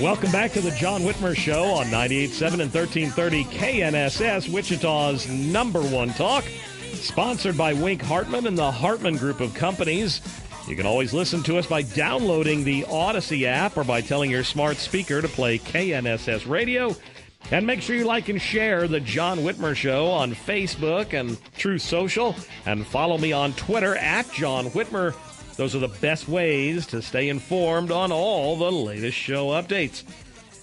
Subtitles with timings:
[0.00, 6.08] Welcome back to the John Whitmer Show on 98.7 and 1330 KNSS, Wichita's number one
[6.14, 6.42] talk.
[6.94, 10.22] Sponsored by Wink Hartman and the Hartman Group of Companies.
[10.66, 14.42] You can always listen to us by downloading the Odyssey app or by telling your
[14.42, 16.96] smart speaker to play KNSS Radio.
[17.50, 21.82] And make sure you like and share the John Whitmer Show on Facebook and Truth
[21.82, 22.34] Social.
[22.64, 25.14] And follow me on Twitter at John Whitmer.
[25.60, 30.04] Those are the best ways to stay informed on all the latest show updates.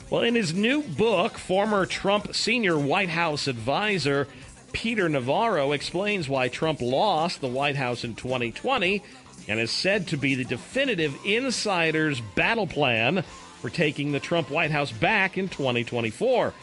[0.09, 4.27] Well, in his new book, former Trump senior White House advisor
[4.71, 9.03] Peter Navarro explains why Trump lost the White House in 2020
[9.47, 13.21] and is said to be the definitive insider's battle plan
[13.61, 16.55] for taking the Trump White House back in 2024.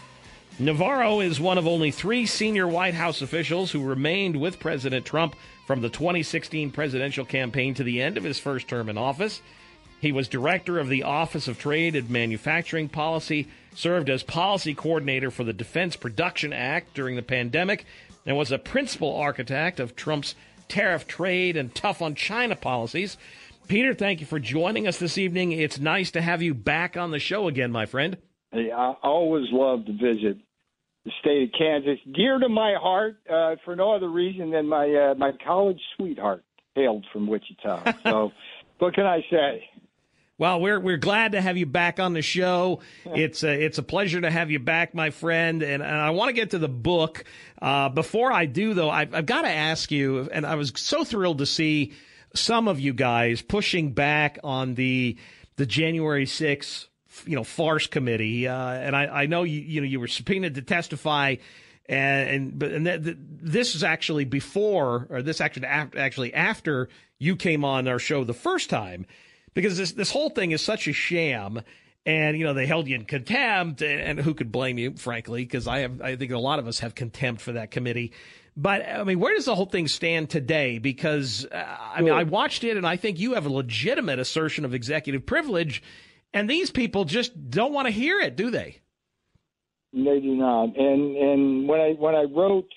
[0.58, 5.36] Navarro is one of only three senior White House officials who remained with President Trump
[5.66, 9.40] from the 2016 presidential campaign to the end of his first term in office.
[10.00, 15.30] He was director of the Office of Trade and Manufacturing Policy, served as policy coordinator
[15.30, 17.86] for the Defense Production Act during the pandemic,
[18.26, 20.34] and was a principal architect of Trump's
[20.68, 23.16] tariff trade and tough on China policies.
[23.66, 25.52] Peter, thank you for joining us this evening.
[25.52, 28.18] It's nice to have you back on the show again, my friend.
[28.52, 30.36] Hey, I always love to visit
[31.04, 34.92] the state of Kansas, dear to my heart uh, for no other reason than my
[34.92, 36.44] uh, my college sweetheart
[36.74, 37.92] hailed from Wichita.
[38.02, 38.32] So,
[38.78, 39.68] what can I say?
[40.36, 42.80] Well, we're we're glad to have you back on the show.
[43.04, 45.62] It's a, it's a pleasure to have you back, my friend.
[45.62, 47.24] And, and I want to get to the book.
[47.62, 50.28] Uh, before I do, though, I've, I've got to ask you.
[50.32, 51.92] And I was so thrilled to see
[52.34, 55.16] some of you guys pushing back on the
[55.56, 56.88] the January 6th
[57.26, 60.54] you know farce committee, uh, and I, I know you you know you were subpoenaed
[60.54, 61.36] to testify,
[61.86, 66.34] and and but and th- th- this is actually before or this actually after, actually
[66.34, 66.88] after
[67.18, 69.06] you came on our show the first time,
[69.54, 71.62] because this this whole thing is such a sham.
[72.06, 75.42] And you know they held you in contempt, and, and who could blame you, frankly?
[75.42, 78.12] Because I have, I think a lot of us have contempt for that committee.
[78.56, 80.78] But I mean, where does the whole thing stand today?
[80.78, 84.66] Because uh, I mean, I watched it, and I think you have a legitimate assertion
[84.66, 85.82] of executive privilege
[86.34, 88.80] and these people just don't want to hear it, do they?
[89.92, 90.76] They do not.
[90.76, 92.68] And and when I when I wrote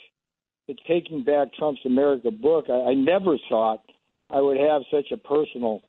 [0.68, 3.82] the Taking Back Trump's America book, I, I never thought
[4.30, 5.82] I would have such a personal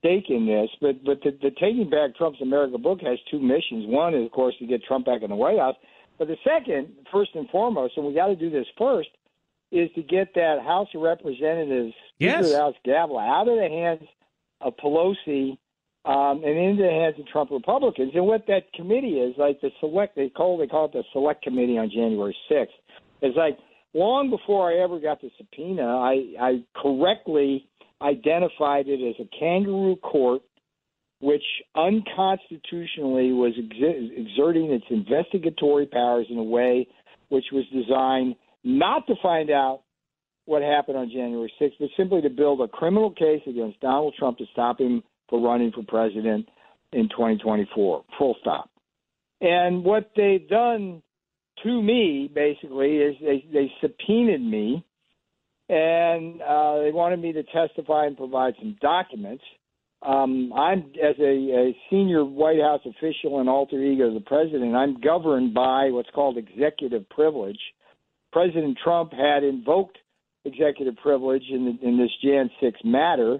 [0.00, 0.68] stake in this.
[0.80, 3.86] But but the, the Taking Back Trump's America book has two missions.
[3.86, 5.76] One is of course to get Trump back in the White House.
[6.18, 9.08] But the second, first and foremost, and we got to do this first,
[9.72, 12.54] is to get that House of Representatives yes.
[12.54, 14.08] House gavel out of the hands
[14.60, 15.58] of Pelosi
[16.06, 18.12] um, and into the hands of Trump Republicans.
[18.14, 21.42] And what that committee is, like the select, they call they call it the Select
[21.42, 22.66] Committee on January 6th.
[23.22, 23.58] It's like
[23.92, 27.68] long before I ever got the subpoena, I, I correctly
[28.00, 30.42] identified it as a kangaroo court,
[31.20, 31.42] which
[31.74, 36.86] unconstitutionally was ex- exerting its investigatory powers in a way
[37.30, 39.82] which was designed not to find out
[40.44, 44.38] what happened on January 6th, but simply to build a criminal case against Donald Trump
[44.38, 46.48] to stop him for running for president
[46.92, 48.04] in 2024.
[48.18, 48.70] Full stop.
[49.40, 51.02] And what they've done
[51.62, 54.84] to me, basically, is they, they subpoenaed me
[55.68, 59.42] and uh, they wanted me to testify and provide some documents.
[60.02, 64.76] um, I'm as a, a senior White House official and alter ego of the president.
[64.76, 67.58] I'm governed by what's called executive privilege.
[68.32, 69.98] President Trump had invoked
[70.44, 73.38] executive privilege in, the, in this Jan 6 matter.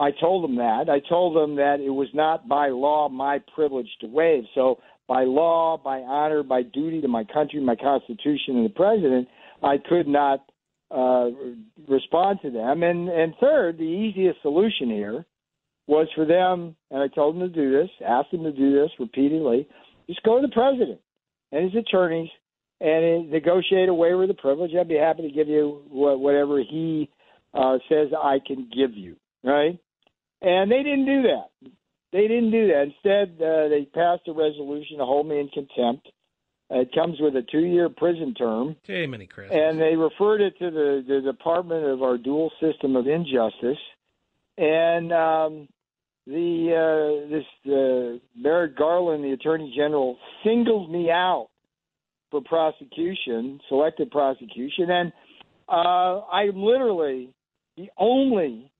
[0.00, 0.88] I told them that.
[0.88, 4.44] I told them that it was not by law my privilege to waive.
[4.54, 9.28] So, by law, by honor, by duty to my country, my Constitution, and the president,
[9.62, 10.40] I could not
[10.90, 11.30] uh,
[11.88, 12.82] respond to them.
[12.82, 15.26] And and third, the easiest solution here
[15.86, 18.90] was for them, and I told them to do this, asked them to do this
[18.98, 19.66] repeatedly,
[20.08, 21.00] just go to the president
[21.52, 22.30] and his attorneys
[22.80, 24.70] and negotiate a waiver of the privilege.
[24.78, 27.10] I'd be happy to give you whatever he
[27.52, 29.78] uh, says I can give you, right?
[30.42, 31.70] And they didn't do that.
[32.12, 32.92] They didn't do that.
[32.94, 36.08] Instead, uh, they passed a resolution to hold me in contempt.
[36.70, 38.76] It comes with a two-year prison term.
[38.86, 39.50] Jiminy Chris.
[39.52, 43.78] And they referred it to the, the Department of our dual system of injustice.
[44.56, 45.68] And um,
[46.26, 51.48] the uh, this uh, Merrick Garland, the Attorney General, singled me out
[52.30, 55.12] for prosecution, selected prosecution, and
[55.68, 57.30] uh, I'm literally
[57.76, 58.70] the only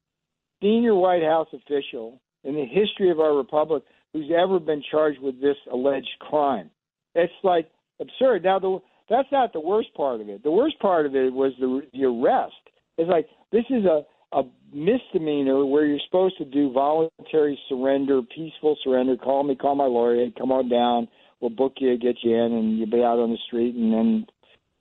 [0.61, 5.41] senior White House official in the history of our republic who's ever been charged with
[5.41, 6.71] this alleged crime.
[7.15, 7.71] It's like
[8.01, 8.45] absurd.
[8.45, 8.79] Now, the,
[9.09, 10.43] that's not the worst part of it.
[10.43, 12.55] The worst part of it was the the arrest.
[12.97, 14.03] It's like this is a
[14.33, 14.43] a
[14.73, 19.17] misdemeanor where you're supposed to do voluntary surrender, peaceful surrender.
[19.17, 21.09] Call me, call my lawyer, come on down.
[21.41, 24.27] We'll book you, get you in, and you'll be out on the street, and then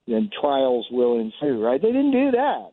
[0.07, 1.63] then trials will ensue.
[1.63, 1.81] Right?
[1.81, 2.69] They didn't do that.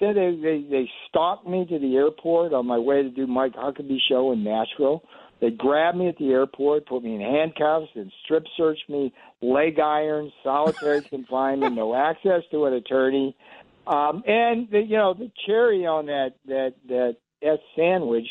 [0.00, 3.54] Then they they they stalked me to the airport on my way to do Mike
[3.54, 5.02] Huckabee show in Nashville.
[5.40, 9.12] They grabbed me at the airport, put me in handcuffs, and strip searched me,
[9.42, 13.36] leg irons, solitary confinement, no access to an attorney.
[13.86, 18.26] Um, and the, you know the cherry on that that that S sandwich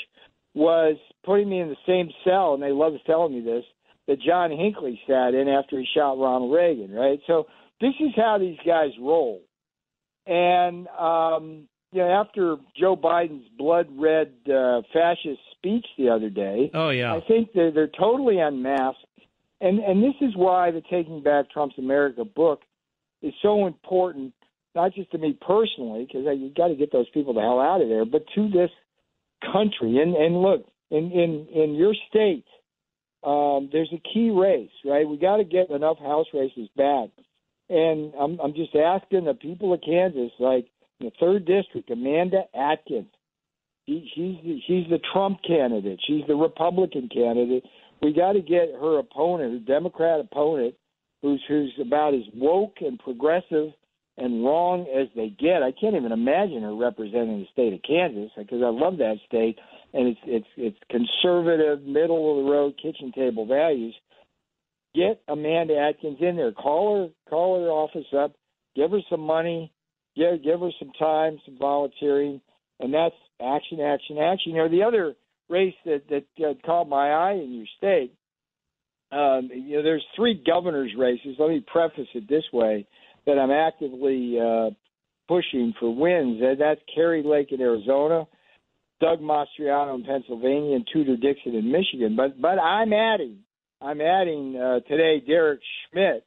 [0.56, 3.64] was putting me in the same cell, and they love telling me this
[4.08, 7.20] that John Hinckley sat in after he shot Ronald Reagan, right?
[7.26, 7.48] So
[7.80, 9.42] this is how these guys roll.
[10.26, 16.72] And um, you know, after Joe Biden's blood red uh, fascist speech the other day,
[16.74, 19.06] oh yeah, I think they're, they're totally unmasked.
[19.62, 22.62] And and this is why the Taking Back Trump's America book
[23.22, 24.34] is so important
[24.76, 27.60] not just to me personally, because I you got to get those people the hell
[27.60, 28.72] out of there, but to this
[29.52, 30.00] country.
[30.02, 32.46] And and look, in in in your state,
[33.24, 35.08] um, there's a key race, right?
[35.08, 37.10] We got to get enough House races back.
[37.74, 40.68] And I'm I'm just asking the people of Kansas, like
[41.00, 43.08] the third district, Amanda Adkins.
[43.88, 46.00] She, she's the, she's the Trump candidate.
[46.08, 47.64] She's the Republican candidate.
[48.02, 50.76] We got to get her opponent, her Democrat opponent,
[51.22, 53.72] who's who's about as woke and progressive
[54.18, 55.64] and wrong as they get.
[55.64, 59.58] I can't even imagine her representing the state of Kansas because I love that state
[59.94, 63.96] and it's it's it's conservative, middle of the road, kitchen table values.
[64.96, 66.52] Get Amanda Adkins in there.
[66.52, 68.34] Call her call her office up.
[68.76, 69.72] Give her some money.
[70.16, 72.42] Give give her some time, some volunteering,
[72.80, 74.52] and that's action, action, action.
[74.52, 75.16] You know the other
[75.50, 78.14] race that that uh, caught my eye in your state.
[79.12, 81.36] Um, you know, there's three governors' races.
[81.38, 82.88] Let me preface it this way
[83.26, 84.72] that I'm actively uh,
[85.28, 86.42] pushing for wins.
[86.42, 88.26] And that's Kari Lake in Arizona,
[89.00, 92.16] Doug Mastriano in Pennsylvania, and Tudor Dixon in Michigan.
[92.16, 93.40] But but I'm adding
[93.84, 95.60] I'm adding uh, today Derek
[95.92, 96.26] Schmidt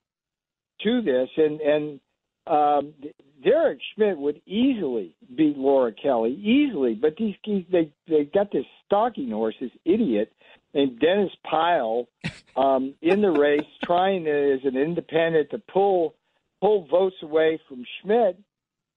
[0.82, 2.00] to this, and and
[2.47, 2.95] um,
[3.42, 9.30] Derek Schmidt would easily beat Laura Kelly easily, but these they they got this stalking
[9.30, 10.33] horse, this idiot
[10.75, 12.09] named Dennis Pyle,
[12.57, 16.14] um, in the race, trying to, as an independent to pull
[16.61, 18.38] pull votes away from Schmidt.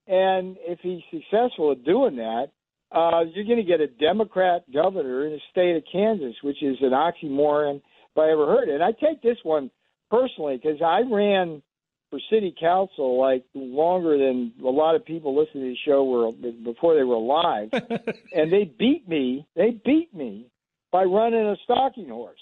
[0.06, 2.48] And if he's successful at doing that,
[2.92, 6.76] uh, you're going to get a Democrat governor in the state of Kansas, which is
[6.80, 7.80] an oxymoron
[8.16, 8.74] I ever heard it.
[8.74, 9.70] And I take this one
[10.10, 11.62] personally because I ran
[12.10, 16.32] for city council like longer than a lot of people listening to the show were
[16.64, 17.68] before they were alive,
[18.32, 19.46] and they beat me.
[19.54, 20.46] They beat me
[20.90, 22.40] by running a stalking horse.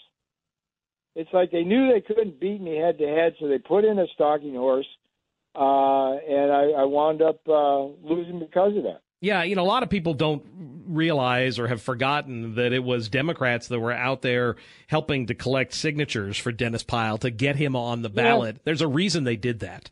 [1.14, 3.98] It's like they knew they couldn't beat me head to head, so they put in
[3.98, 4.86] a stalking horse
[5.58, 9.00] uh, and I, I wound up uh, losing because of that.
[9.20, 10.44] Yeah, you know, a lot of people don't
[10.86, 14.56] realize or have forgotten that it was Democrats that were out there
[14.86, 18.56] helping to collect signatures for Dennis Pyle to get him on the ballot.
[18.56, 18.62] Yeah.
[18.64, 19.90] There's a reason they did that.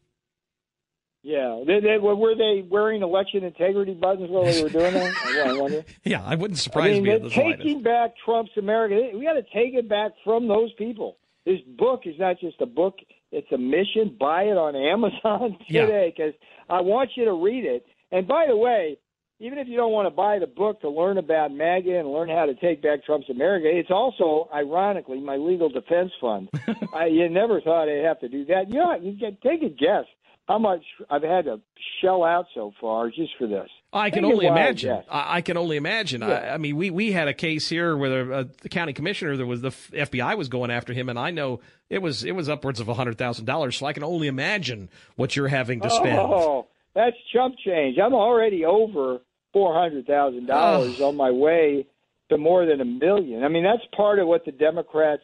[1.27, 5.17] Yeah, they, they, were they wearing election integrity buttons while they were doing that?
[5.47, 5.85] I wonder.
[6.05, 7.31] yeah, I wouldn't surprise I mean, me.
[7.31, 11.17] taking back Trump's America, we got to take it back from those people.
[11.45, 12.95] This book is not just a book;
[13.33, 14.17] it's a mission.
[14.21, 16.77] Buy it on Amazon today because yeah.
[16.77, 17.85] I want you to read it.
[18.13, 18.97] And by the way,
[19.39, 22.29] even if you don't want to buy the book to learn about MAGA and learn
[22.29, 26.49] how to take back Trump's America, it's also, ironically, my legal defense fund.
[26.95, 28.69] I you never thought I'd have to do that.
[28.69, 30.05] You know, you can take a guess
[30.49, 31.61] how much I've had to
[32.01, 33.69] shell out so far just for this.
[33.93, 35.03] I can Take a only imagine.
[35.11, 36.23] I, I can only imagine.
[36.23, 39.47] I, I mean, we, we had a case here where uh, the county commissioner, there
[39.47, 42.79] was the FBI was going after him, and I know it was it was upwards
[42.81, 43.77] of hundred thousand dollars.
[43.77, 46.19] So I can only imagine what you're having to spend.
[46.19, 47.99] Oh, that's chump change.
[47.99, 49.19] I'm already over
[49.57, 51.87] four hundred thousand dollars on my way
[52.29, 53.43] to more than a million.
[53.43, 55.23] I mean, that's part of what the Democrats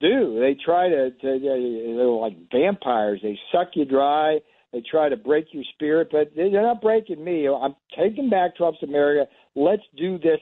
[0.00, 0.40] do.
[0.40, 3.20] They try to, to they- they're like vampires.
[3.22, 4.40] They suck you dry.
[4.72, 7.46] They try to break your spirit, but they're not breaking me.
[7.48, 9.30] I'm taking back Trump's America.
[9.54, 10.40] Let's do this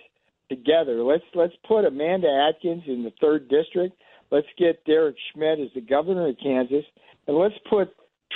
[0.49, 1.03] together.
[1.03, 3.95] Let's let's put Amanda Adkins in the third district.
[4.31, 6.85] Let's get Derek Schmidt as the governor of Kansas,
[7.27, 7.89] and let's put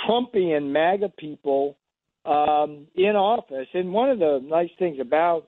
[0.07, 1.77] Trumpian MAGA people
[2.25, 3.67] um, in office.
[3.73, 5.47] And one of the nice things about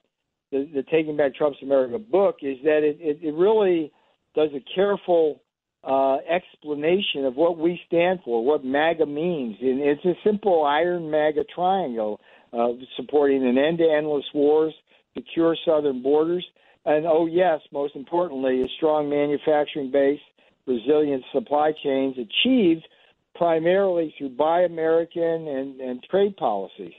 [0.52, 3.92] the, the Taking Back Trump's America book is that it, it, it really
[4.36, 5.42] does a careful
[5.84, 9.56] uh, explanation of what we stand for, what MAGA means.
[9.62, 12.20] And it's a simple iron MAGA triangle
[12.52, 14.74] uh, supporting an end to endless wars,
[15.14, 16.46] secure southern borders,
[16.86, 20.20] and oh, yes, most importantly, a strong manufacturing base,
[20.68, 22.88] resilient supply chains achieved
[23.36, 26.94] primarily through Buy American and, and trade policies.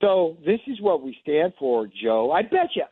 [0.00, 2.32] So this is what we stand for, Joe.
[2.32, 2.82] I bet you.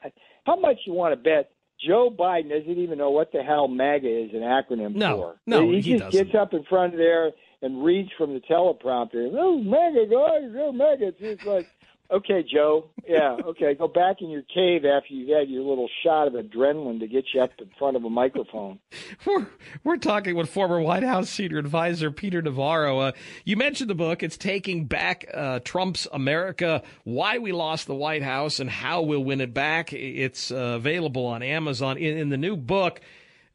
[0.45, 1.51] How much you want to bet
[1.87, 5.37] Joe Biden doesn't even know what the hell MAGA is an acronym No, for?
[5.47, 6.25] no, he, he just doesn't.
[6.27, 7.31] gets up in front of there
[7.63, 9.31] and reads from the teleprompter.
[9.37, 11.09] Oh, MAGA guys, oh, MAGA.
[11.09, 11.67] It's just like,
[12.13, 12.91] okay, Joe.
[13.09, 13.75] Yeah, okay.
[13.75, 17.25] Go back in your cave after you've had your little shot of adrenaline to get
[17.35, 18.79] you up in front of a microphone.
[19.27, 19.47] We're,
[19.85, 22.99] we're talking with former White House senior advisor Peter Navarro.
[22.99, 23.13] Uh,
[23.45, 24.23] you mentioned the book.
[24.23, 29.25] It's Taking Back uh, Trump's America Why We Lost the White House and How We'll
[29.25, 29.93] Win It Back.
[29.93, 31.99] It's uh, available on Amazon.
[31.99, 33.01] In, in the new book,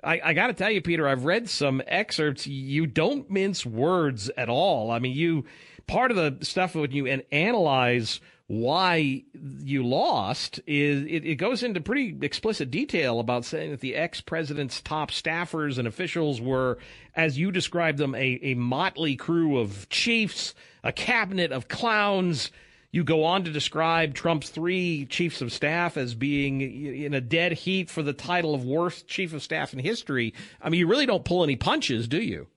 [0.04, 2.46] I, I got to tell you, Peter, I've read some excerpts.
[2.46, 4.92] You don't mince words at all.
[4.92, 5.46] I mean, you
[5.88, 9.24] part of the stuff when you an- analyze why
[9.64, 14.22] you lost is it, it goes into pretty explicit detail about saying that the ex
[14.22, 16.78] president's top staffers and officials were,
[17.16, 22.52] as you described them, a, a motley crew of chiefs, a cabinet of clowns.
[22.92, 27.52] You go on to describe Trump's three chiefs of staff as being in a dead
[27.52, 30.34] heat for the title of worst chief of staff in history.
[30.62, 32.48] I mean, you really don't pull any punches, do you?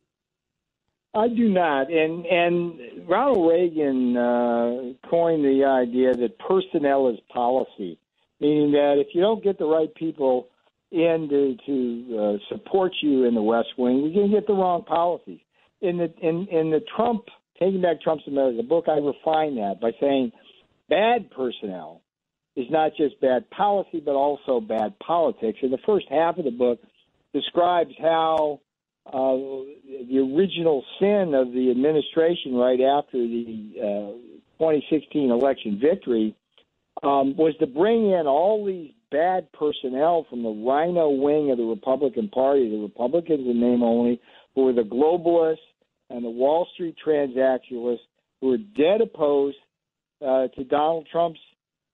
[1.14, 7.98] I do not, and and Ronald Reagan uh, coined the idea that personnel is policy,
[8.40, 10.48] meaning that if you don't get the right people
[10.90, 14.54] in to, to uh, support you in the West Wing, you're going to get the
[14.54, 15.40] wrong policies.
[15.80, 17.24] In the in in the Trump
[17.58, 20.32] Taking Back Trump's America book, I refine that by saying
[20.88, 22.02] bad personnel
[22.54, 25.58] is not just bad policy, but also bad politics.
[25.62, 26.80] And the first half of the book
[27.32, 28.60] describes how
[29.08, 29.36] uh,
[30.08, 34.12] the original sin of the administration right after the uh,
[34.58, 36.34] 2016 election victory
[37.02, 41.64] um, was to bring in all these bad personnel from the RINO wing of the
[41.64, 44.20] Republican Party, the Republicans in name only,
[44.54, 45.56] who were the globalists
[46.10, 48.00] and the Wall Street transactionalists
[48.40, 49.56] who were dead opposed
[50.24, 51.40] uh, to Donald Trump's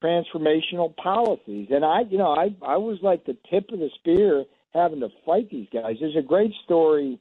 [0.02, 1.68] transformational policies.
[1.70, 5.08] And I, you know, I I was like the tip of the spear having to
[5.24, 5.96] fight these guys.
[6.00, 7.18] There's a great story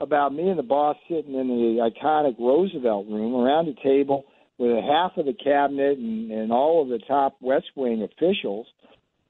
[0.00, 4.24] about me and the boss sitting in the iconic Roosevelt room around a table
[4.58, 8.66] with half of the cabinet and, and all of the top West Wing officials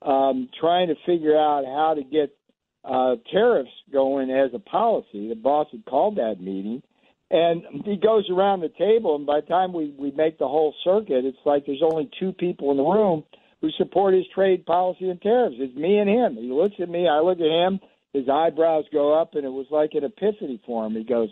[0.03, 2.37] um, trying to figure out how to get
[2.85, 5.29] uh, tariffs going as a policy.
[5.29, 6.83] The boss had called that meeting.
[7.31, 10.75] And he goes around the table, and by the time we, we make the whole
[10.85, 13.25] circuit, it's like there's only two people in the room
[13.65, 15.57] who support his trade policy and tariffs.
[15.59, 16.37] It's me and him.
[16.37, 17.81] He looks at me, I look at him,
[18.13, 20.93] his eyebrows go up, and it was like an epiphany for him.
[20.93, 21.31] He goes,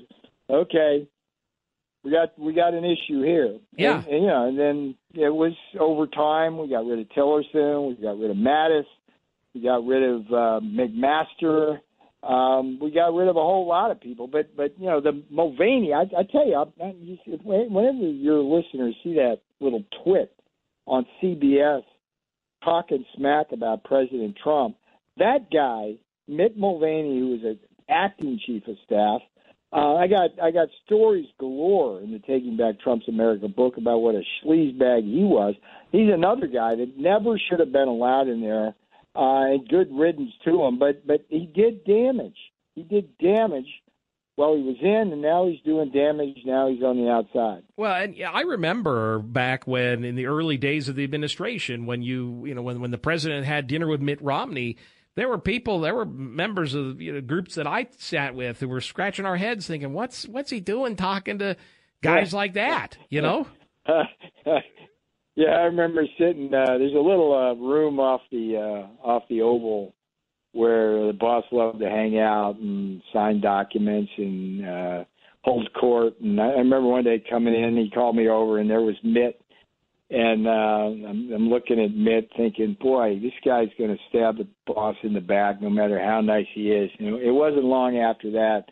[0.49, 1.07] "Okay,
[2.03, 3.99] we got we got an issue here." Yeah.
[3.99, 6.57] and, and, you know, and then it was over time.
[6.57, 8.87] We got rid of Tillerson, we got rid of Mattis,
[9.55, 11.81] we got rid of uh, McMaster.
[12.23, 15.23] Um, we got rid of a whole lot of people, but but you know the
[15.29, 15.93] Mulvaney.
[15.93, 16.95] I, I tell you, I, I,
[17.45, 20.33] whenever your listeners see that little twit
[20.87, 21.83] on CBS
[22.65, 24.77] talking smack about President Trump,
[25.19, 25.95] that guy
[26.29, 29.21] Mick Mulvaney, who was an acting chief of staff,
[29.73, 33.99] uh, I got I got stories galore in the Taking Back Trump's America book about
[33.99, 35.55] what a sleazebag he was.
[35.91, 38.75] He's another guy that never should have been allowed in there
[39.17, 40.79] uh, and good riddance to him.
[40.79, 42.37] But but he did damage.
[42.75, 43.69] He did damage
[44.37, 46.39] well, he was in, and now he's doing damage.
[46.47, 47.65] Now he's on the outside.
[47.77, 52.03] Well, and yeah, I remember back when, in the early days of the administration, when
[52.03, 54.79] you, you know, when when the president had dinner with Mitt Romney,
[55.17, 58.69] there were people, there were members of you know, groups that I sat with who
[58.69, 61.57] were scratching our heads, thinking, "What's what's he doing talking to
[62.03, 63.47] guys like that?" You know.
[63.87, 66.47] yeah, I remember sitting.
[66.55, 69.95] Uh, there's a little uh, room off the uh, off the Oval
[70.53, 75.05] where the boss loved to hang out and sign documents and uh,
[75.43, 76.21] hold court.
[76.21, 78.97] And I, I remember one day coming in, he called me over, and there was
[79.03, 79.41] Mitt.
[80.11, 84.47] And uh, I'm, I'm looking at Mitt, thinking, "Boy, this guy's going to stab the
[84.67, 87.97] boss in the back, no matter how nice he is." You know, it wasn't long
[87.97, 88.65] after that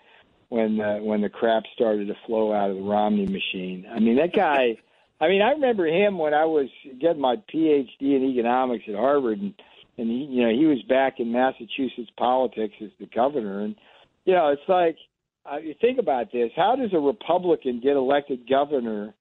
[0.51, 3.87] when uh, when the crap started to flow out of the Romney machine.
[3.91, 4.77] I mean, that guy.
[5.23, 9.39] I mean, I remember him when I was getting my PhD in economics at Harvard,
[9.39, 9.53] and
[10.01, 13.77] and he, you know, he was back in Massachusetts politics as the governor, and
[14.25, 14.97] you know, it's like
[15.51, 19.15] uh, you think about this: how does a Republican get elected governor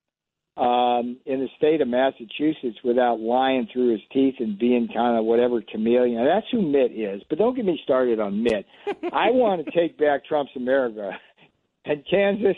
[0.56, 5.26] um, in the state of Massachusetts without lying through his teeth and being kind of
[5.26, 6.24] whatever chameleon?
[6.24, 7.22] That's who Mitt is.
[7.28, 8.64] But don't get me started on Mitt.
[9.12, 11.10] I want to take back Trump's America,
[11.84, 12.56] and Kansas.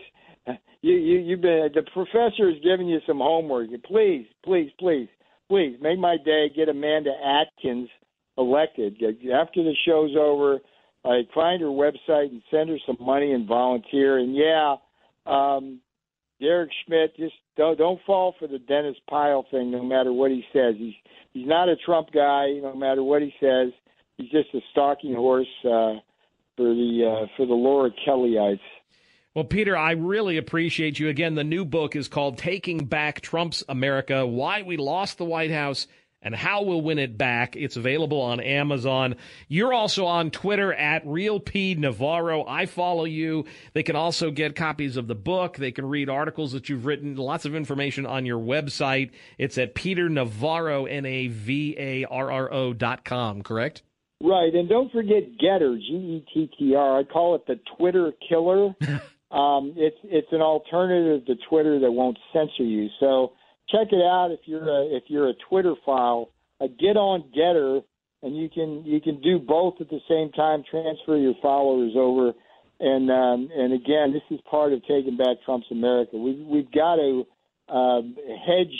[0.85, 3.69] You, you, you've been the professor is giving you some homework.
[3.85, 5.09] Please, please, please,
[5.49, 6.51] please make my day.
[6.55, 7.89] Get Amanda Adkins
[8.39, 8.95] elected.
[9.33, 10.59] After the show's over,
[11.05, 14.19] I find her website and send her some money and volunteer.
[14.19, 14.77] And yeah,
[15.27, 15.81] um,
[16.41, 19.71] Derek Schmidt, just don't don't fall for the Dennis Pyle thing.
[19.71, 20.95] No matter what he says, he's
[21.33, 22.55] he's not a Trump guy.
[22.63, 23.73] No matter what he says,
[24.17, 25.99] he's just a stalking horse uh,
[26.57, 28.61] for the uh, for the Laura Kellyites.
[29.35, 31.09] Well, Peter, I really appreciate you.
[31.09, 35.51] Again, the new book is called Taking Back Trump's America Why We Lost the White
[35.51, 35.87] House
[36.23, 37.57] and how we'll win it back.
[37.57, 39.17] It's available on Amazon.
[39.49, 42.45] You're also on Twitter at Real P Navarro.
[42.47, 43.45] I follow you.
[43.73, 45.57] They can also get copies of the book.
[45.57, 47.17] They can read articles that you've written.
[47.17, 49.11] Lots of information on your website.
[49.39, 53.83] It's at Peter Navarro, N A V A R R O dot com, correct?
[54.23, 54.55] Right.
[54.55, 57.01] And don't forget GETTR, G E T T R.
[57.01, 58.67] I call it the Twitter killer.
[59.33, 62.89] um, it's, it's an alternative to Twitter that won't censor you.
[63.01, 63.33] So,
[63.71, 66.31] check it out if you're a, if you're a Twitter file.
[66.61, 67.83] Uh, get on GETTR,
[68.23, 70.63] and you can you can do both at the same time.
[70.71, 72.33] Transfer your followers over,
[72.81, 76.17] and um, and again, this is part of taking back Trump's America.
[76.17, 77.27] we've we've got to
[77.69, 78.75] um, hedge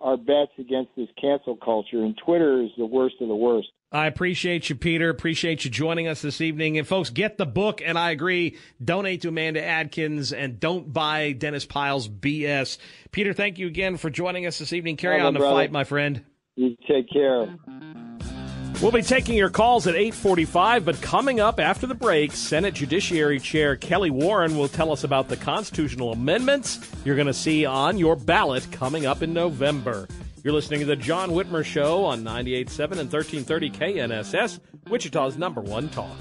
[0.00, 3.68] our bets against this cancel culture, and Twitter is the worst of the worst.
[3.92, 5.10] I appreciate you, Peter.
[5.10, 6.78] Appreciate you joining us this evening.
[6.78, 7.82] And folks, get the book.
[7.84, 12.78] And I agree, donate to Amanda Adkins and don't buy Dennis Pyle's BS.
[13.10, 14.96] Peter, thank you again for joining us this evening.
[14.96, 15.56] Carry on the brother.
[15.56, 16.24] fight, my friend.
[16.56, 17.54] You take care.
[18.80, 23.38] We'll be taking your calls at 845, but coming up after the break, Senate Judiciary
[23.38, 27.96] Chair Kellie Warren will tell us about the constitutional amendments you're going to see on
[27.96, 30.08] your ballot coming up in November.
[30.44, 35.88] You're listening to the John Whitmer Show on 98.7 and 1330 KNSS, Wichita's number one
[35.88, 36.20] talk.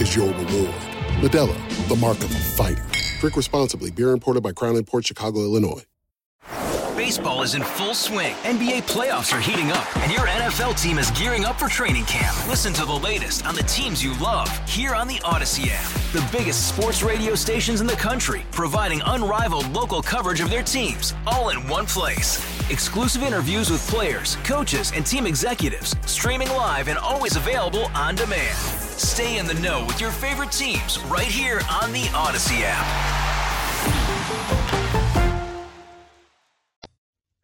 [0.00, 0.74] is your reward.
[1.20, 2.84] Modelo, the mark of a fighter.
[3.20, 3.90] Drink responsibly.
[3.90, 5.82] Beer imported by Crown Port Chicago, Illinois.
[6.96, 8.34] Baseball is in full swing.
[8.36, 12.34] NBA playoffs are heating up, and your NFL team is gearing up for training camp.
[12.48, 15.88] Listen to the latest on the teams you love here on the Odyssey app.
[16.12, 21.14] The biggest sports radio stations in the country, providing unrivaled local coverage of their teams,
[21.26, 22.38] all in one place.
[22.70, 28.56] Exclusive interviews with players, coaches, and team executives, streaming live and always available on demand.
[28.96, 32.86] Stay in the know with your favorite teams right here on the Odyssey app.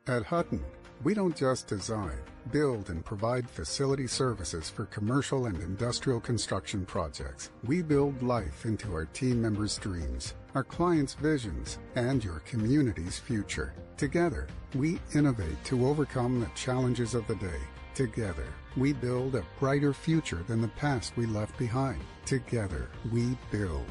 [0.06, 0.64] At Hutton,
[1.04, 2.18] we don't just design,
[2.50, 7.50] build, and provide facility services for commercial and industrial construction projects.
[7.64, 13.74] We build life into our team members' dreams, our clients' visions, and your community's future.
[13.96, 17.60] Together, we innovate to overcome the challenges of the day.
[17.94, 22.00] Together, we build a brighter future than the past we left behind.
[22.24, 23.86] Together, we build.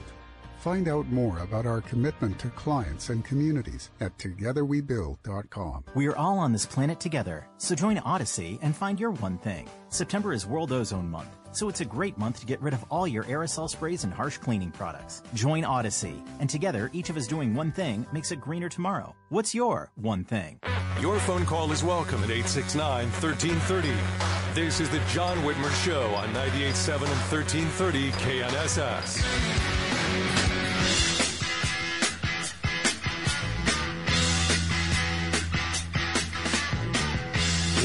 [0.61, 5.85] Find out more about our commitment to clients and communities at togetherwebuild.com.
[5.95, 9.67] We are all on this planet together, so join Odyssey and find your one thing.
[9.89, 13.07] September is World Ozone Month, so it's a great month to get rid of all
[13.07, 15.23] your aerosol sprays and harsh cleaning products.
[15.33, 19.15] Join Odyssey, and together, each of us doing one thing makes a greener tomorrow.
[19.29, 20.59] What's your one thing?
[20.99, 24.30] Your phone call is welcome at 869 1330.
[24.53, 29.21] This is the John Whitmer Show on 98.7 and 1330 KNSS.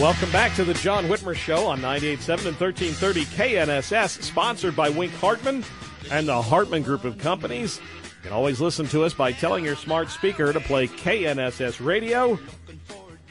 [0.01, 5.13] Welcome back to the John Whitmer Show on 98.7 and 1330 KNSS, sponsored by Wink
[5.15, 5.63] Hartman
[6.11, 7.79] and the Hartman Group of Companies.
[7.79, 12.41] You can always listen to us by telling your smart speaker to play KNSS Radio.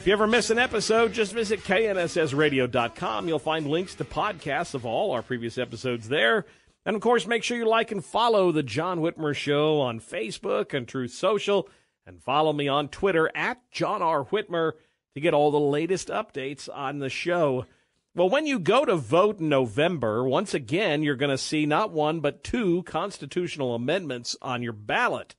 [0.05, 3.27] If you ever miss an episode, just visit knssradio.com.
[3.27, 6.45] You'll find links to podcasts of all our previous episodes there.
[6.85, 10.75] And of course, make sure you like and follow the John Whitmer Show on Facebook
[10.75, 11.67] and Truth Social,
[12.05, 14.23] and follow me on Twitter at John R.
[14.25, 14.73] Whitmer
[15.15, 17.65] to get all the latest updates on the show.
[18.13, 21.89] Well, when you go to vote in November, once again, you're going to see not
[21.89, 25.33] one, but two constitutional amendments on your ballot.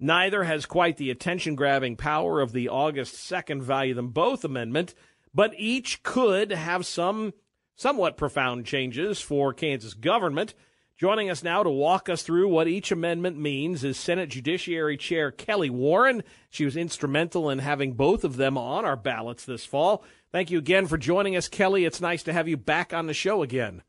[0.00, 4.94] Neither has quite the attention grabbing power of the August 2nd Value Them Both amendment,
[5.32, 7.32] but each could have some
[7.76, 10.54] somewhat profound changes for Kansas government.
[10.96, 15.32] Joining us now to walk us through what each amendment means is Senate Judiciary Chair
[15.32, 16.22] Kellie Warren.
[16.50, 20.04] She was instrumental in having both of them on our ballots this fall.
[20.30, 21.84] Thank you again for joining us, Kellie.
[21.84, 23.82] It's nice to have you back on the show again.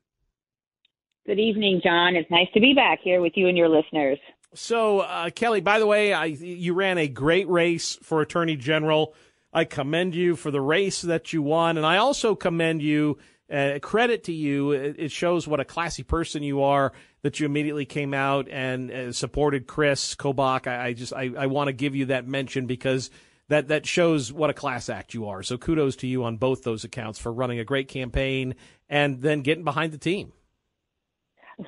[1.28, 2.16] Good evening, John.
[2.16, 4.20] It's nice to be back here with you and your listeners.
[4.56, 9.14] So, uh, Kellie, by the way, I, you ran a great race for Attorney General.
[9.52, 13.18] I commend you for the race that you won, and I also commend you
[13.52, 14.72] uh, credit to you.
[14.72, 19.12] It shows what a classy person you are that you immediately came out and uh,
[19.12, 20.68] supported Chris Kobach.
[20.68, 23.10] I, I just I, I want to give you that mention because
[23.50, 25.44] that that shows what a class act you are.
[25.44, 28.56] So kudos to you on both those accounts for running a great campaign
[28.90, 30.34] and then getting behind the team.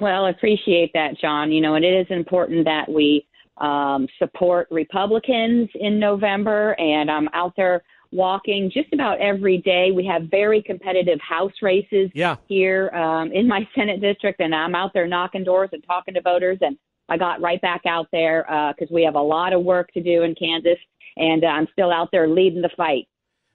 [0.01, 1.51] Well, I appreciate that, John.
[1.51, 3.25] You know, and it is important that we
[3.57, 9.91] um, support Republicans in November, and I'm out there walking just about every day.
[9.93, 12.35] We have very competitive house races yeah.
[12.47, 16.21] here um, in my Senate district, and I'm out there knocking doors and talking to
[16.21, 16.57] voters.
[16.61, 16.77] And
[17.09, 18.43] I got right back out there
[18.77, 20.77] because uh, we have a lot of work to do in Kansas,
[21.15, 23.07] and uh, I'm still out there leading the fight.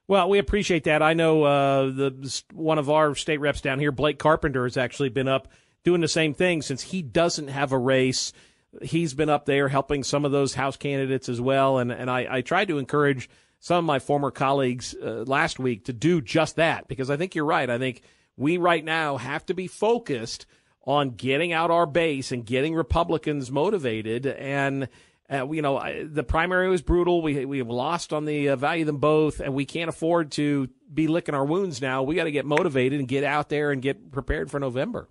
[0.09, 1.01] Well, we appreciate that.
[1.01, 5.11] I know uh, the one of our state reps down here, Blake Carpenter, has actually
[5.11, 5.49] been up
[5.85, 8.33] doing the same thing since he doesn't have a race.
[8.81, 12.27] He's been up there helping some of those House candidates as well, and and I,
[12.31, 13.29] I tried to encourage
[13.62, 17.35] some of my former colleagues uh, last week to do just that because I think
[17.35, 17.71] you're right.
[17.71, 18.03] I think
[18.37, 20.47] we right now have to be focused
[20.85, 24.27] on getting out our base and getting Republicans motivated.
[24.27, 24.88] And,
[25.31, 27.23] uh, you know, the primary was brutal.
[27.23, 30.68] We, we have lost on the uh, value them both, and we can't afford to
[30.92, 32.03] be licking our wounds now.
[32.03, 35.09] We got to get motivated and get out there and get prepared for November.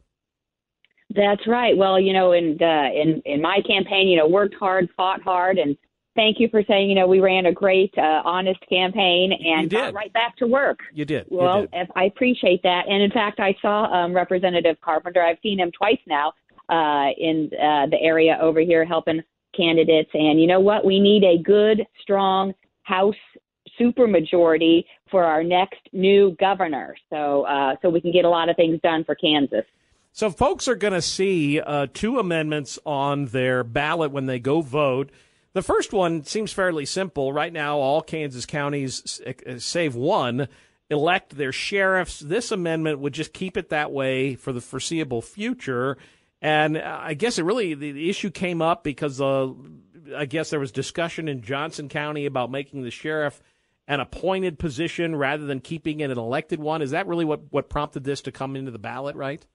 [1.15, 1.75] That's right.
[1.75, 5.57] Well, you know, in uh, in in my campaign, you know, worked hard, fought hard,
[5.57, 5.77] and
[6.15, 9.93] thank you for saying, you know, we ran a great, uh, honest campaign and got
[9.93, 10.79] right back to work.
[10.93, 11.25] You did.
[11.29, 11.89] Well, you did.
[11.95, 12.87] I appreciate that.
[12.87, 15.21] And in fact, I saw um, Representative Carpenter.
[15.21, 16.33] I've seen him twice now
[16.69, 19.21] uh, in uh, the area over here helping
[19.55, 20.09] candidates.
[20.13, 20.85] And you know what?
[20.85, 23.15] We need a good, strong House
[23.79, 28.55] supermajority for our next new governor, so uh, so we can get a lot of
[28.55, 29.63] things done for Kansas.
[30.13, 34.61] So folks are going to see uh, two amendments on their ballot when they go
[34.61, 35.09] vote.
[35.53, 37.33] The first one seems fairly simple.
[37.33, 40.47] Right now, all Kansas counties, uh, save one,
[40.89, 42.19] elect their sheriffs.
[42.19, 45.97] This amendment would just keep it that way for the foreseeable future.
[46.41, 49.49] And I guess it really, the, issue came up because uh,
[50.15, 53.41] I guess there was discussion in Johnson County about making the sheriff
[53.87, 56.81] an appointed position rather than keeping it an elected one.
[56.81, 59.45] Is that really what, what prompted this to come into the ballot, right?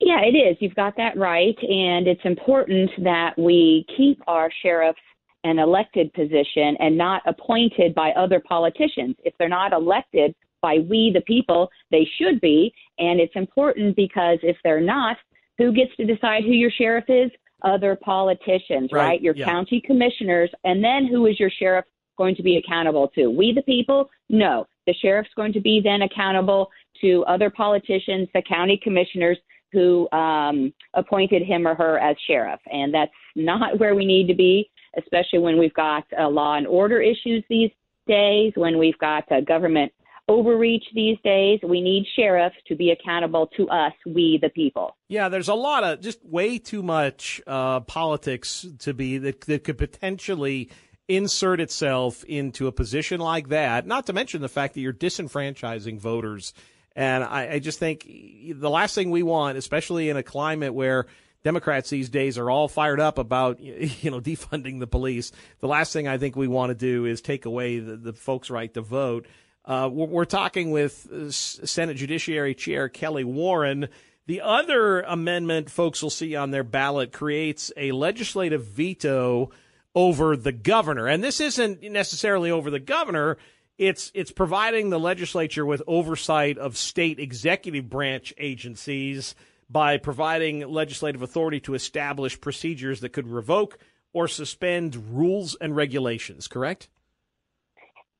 [0.00, 0.56] Yeah, it is.
[0.60, 1.56] You've got that right.
[1.62, 4.98] And it's important that we keep our sheriffs
[5.44, 9.14] an elected position and not appointed by other politicians.
[9.24, 12.72] If they're not elected by we, the people, they should be.
[12.98, 15.18] And it's important because if they're not,
[15.58, 17.30] who gets to decide who your sheriff is?
[17.62, 19.06] Other politicians, right?
[19.06, 19.22] right?
[19.22, 19.44] Your yeah.
[19.44, 20.50] county commissioners.
[20.64, 21.84] And then who is your sheriff
[22.16, 23.28] going to be accountable to?
[23.28, 24.08] We, the people?
[24.28, 24.66] No.
[24.86, 29.38] The sheriff's going to be then accountable to other politicians, the county commissioners
[29.74, 32.60] who um, appointed him or her as sheriff.
[32.72, 36.66] And that's not where we need to be, especially when we've got uh, law and
[36.66, 37.70] order issues these
[38.06, 39.92] days, when we've got uh, government
[40.28, 41.60] overreach these days.
[41.62, 44.96] We need sheriffs to be accountable to us, we the people.
[45.08, 49.64] Yeah, there's a lot of just way too much uh, politics to be that, that
[49.64, 50.70] could potentially
[51.08, 53.86] insert itself into a position like that.
[53.86, 56.54] Not to mention the fact that you're disenfranchising voters
[56.96, 61.06] and I, I just think the last thing we want, especially in a climate where
[61.44, 65.30] Democrats these days are all fired up about you know defunding the police.
[65.60, 68.50] The last thing I think we want to do is take away the, the folks'
[68.50, 69.26] right to vote.
[69.66, 73.88] Uh, we're, talking with uh, Senate Judiciary Chair Kellie Warren.
[74.26, 79.50] The other amendment folks will see on their ballot creates a legislative veto
[79.94, 83.38] over the governor, and this isn't necessarily over the governor.
[83.76, 89.34] It's it's providing the legislature with oversight of state executive branch agencies
[89.68, 93.78] by providing legislative authority to establish procedures that could revoke
[94.12, 96.88] or suspend rules and regulations, correct?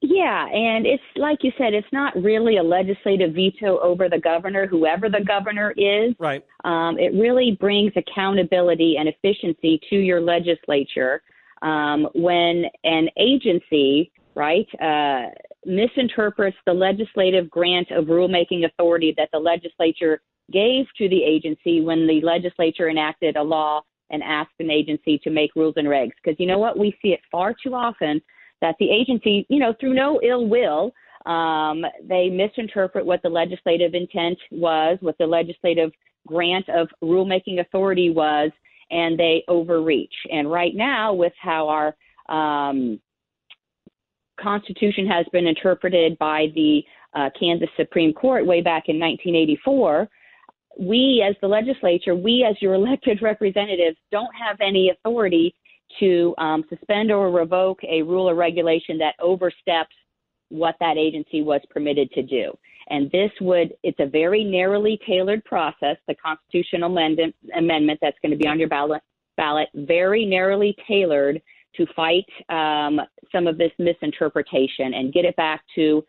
[0.00, 4.66] Yeah, and it's like you said, it's not really a legislative veto over the governor,
[4.66, 6.14] whoever the governor is.
[6.18, 6.44] Right.
[6.64, 11.22] Um, it really brings accountability and efficiency to your legislature
[11.62, 15.30] um, when an agency right, uh,
[15.64, 20.20] misinterprets the legislative grant of rulemaking authority that the legislature
[20.52, 25.30] gave to the agency when the legislature enacted a law and asked an agency to
[25.30, 26.12] make rules and regs.
[26.22, 26.78] Because you know what?
[26.78, 28.20] We see it far too often
[28.60, 30.92] that the agency, you know, through no ill will,
[31.26, 35.90] um, they misinterpret what the legislative intent was, what the legislative
[36.26, 38.50] grant of rulemaking authority was,
[38.90, 40.14] and they overreach.
[40.30, 41.96] And right now, with how our
[42.28, 43.00] um,
[44.40, 46.82] Constitution has been interpreted by the
[47.14, 50.08] uh, Kansas Supreme Court way back in 1984,
[50.78, 55.54] we as the legislature, we as your elected representatives, don't have any authority
[56.00, 59.94] to um, suspend or revoke a rule or regulation that oversteps
[60.48, 62.52] what that agency was permitted to do.
[62.90, 68.32] And this would, it's a very narrowly tailored process, the constitutional amendment, amendment that's going
[68.32, 69.02] to be on your ballot,
[69.36, 71.40] ballot, very narrowly tailored
[71.76, 73.00] to fight um,
[73.32, 76.04] some of this misinterpretation and get it back to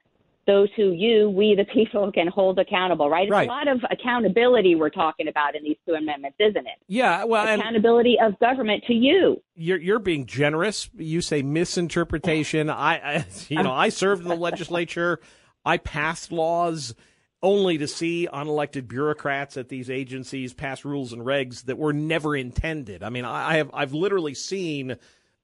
[0.47, 3.23] those who you, we the people, can hold accountable, right?
[3.23, 3.47] It's right.
[3.47, 6.77] a lot of accountability we're talking about in these two amendments, isn't it?
[6.87, 9.41] Yeah, well, accountability of government to you.
[9.55, 10.89] You're you're being generous.
[10.95, 12.69] You say misinterpretation.
[12.69, 15.19] I, I you know, I served in the legislature.
[15.65, 16.93] I passed laws
[17.41, 22.35] only to see unelected bureaucrats at these agencies pass rules and regs that were never
[22.35, 23.03] intended.
[23.03, 24.97] I mean, I have I've literally seen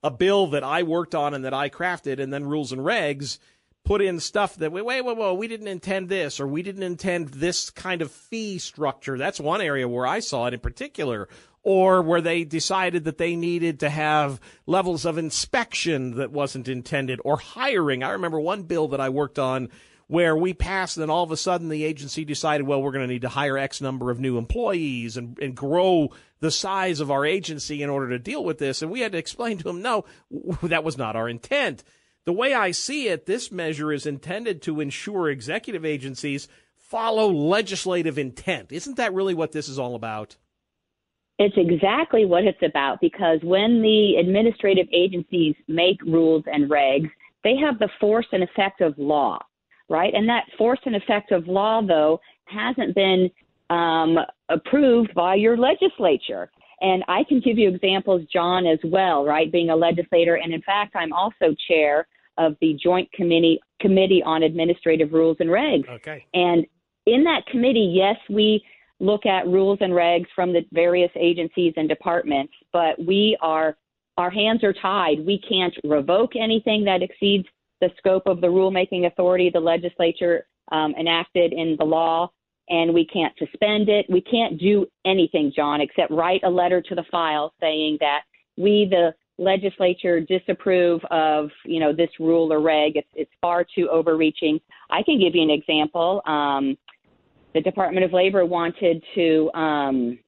[0.04, 3.38] a bill that I worked on and that I crafted, and then rules and regs
[3.84, 6.84] put in stuff that wait, wait, wait, wait, we didn't intend this, or we didn't
[6.84, 9.18] intend this kind of fee structure.
[9.18, 11.28] That's one area where I saw it in particular.
[11.64, 17.20] Or where they decided that they needed to have levels of inspection that wasn't intended,
[17.24, 18.02] or hiring.
[18.02, 19.70] I remember one bill that I worked on
[20.12, 23.08] where we passed, and then all of a sudden the agency decided, well, we're going
[23.08, 27.10] to need to hire X number of new employees and, and grow the size of
[27.10, 28.82] our agency in order to deal with this.
[28.82, 30.06] And we had to explain to them, no,
[30.64, 31.84] that was not our intent
[32.26, 38.18] the way I see it, this measure is intended to ensure executive agencies follow legislative
[38.18, 38.72] intent.
[38.72, 40.38] Isn't that really what this is all about?
[41.40, 47.10] It's exactly what it's about because when the administrative agencies make rules and regs,
[47.44, 49.40] they have the force and effect of law,
[49.92, 50.14] right?
[50.14, 53.30] And that force and effect of law, though, hasn't been
[53.70, 54.18] um,
[54.50, 56.50] approved by your legislature.
[56.80, 59.52] And I can give you examples, John, as well, right?
[59.52, 60.36] Being a legislator.
[60.36, 65.50] And in fact, I'm also chair of the Joint Committee Committee on Administrative Rules and
[65.50, 65.88] Regs.
[65.90, 66.26] Okay.
[66.34, 66.66] And
[67.06, 68.64] in that committee, yes, we
[69.00, 73.76] look at rules and regs from the various agencies and departments, but we are
[74.18, 75.26] our hands are tied.
[75.26, 77.48] We can't revoke anything that exceeds
[77.82, 82.30] the scope of the rulemaking authority the legislature um, enacted in the law
[82.70, 84.06] and we can't suspend it.
[84.10, 88.22] We can't do anything, John, except write a letter to the file saying that
[88.58, 92.96] we, the legislature, disapprove of you know this rule or reg.
[92.96, 94.60] It's it's far too overreaching.
[94.90, 96.22] I can give you an example.
[96.26, 96.78] Um,
[97.54, 100.20] the Department of Labor wanted to um,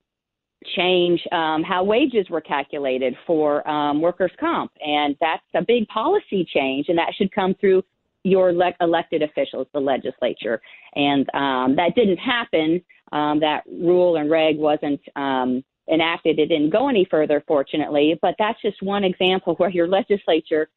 [0.75, 6.47] change um, how wages were calculated for um, workers' comp, and that's a big policy
[6.53, 7.83] change, and that should come through
[8.23, 10.61] your le- elected officials, the legislature.
[10.95, 12.81] And um, that didn't happen.
[13.11, 16.39] Um, that rule and reg wasn't um, enacted.
[16.39, 18.17] It didn't go any further, fortunately.
[18.21, 20.69] But that's just one example where your legislature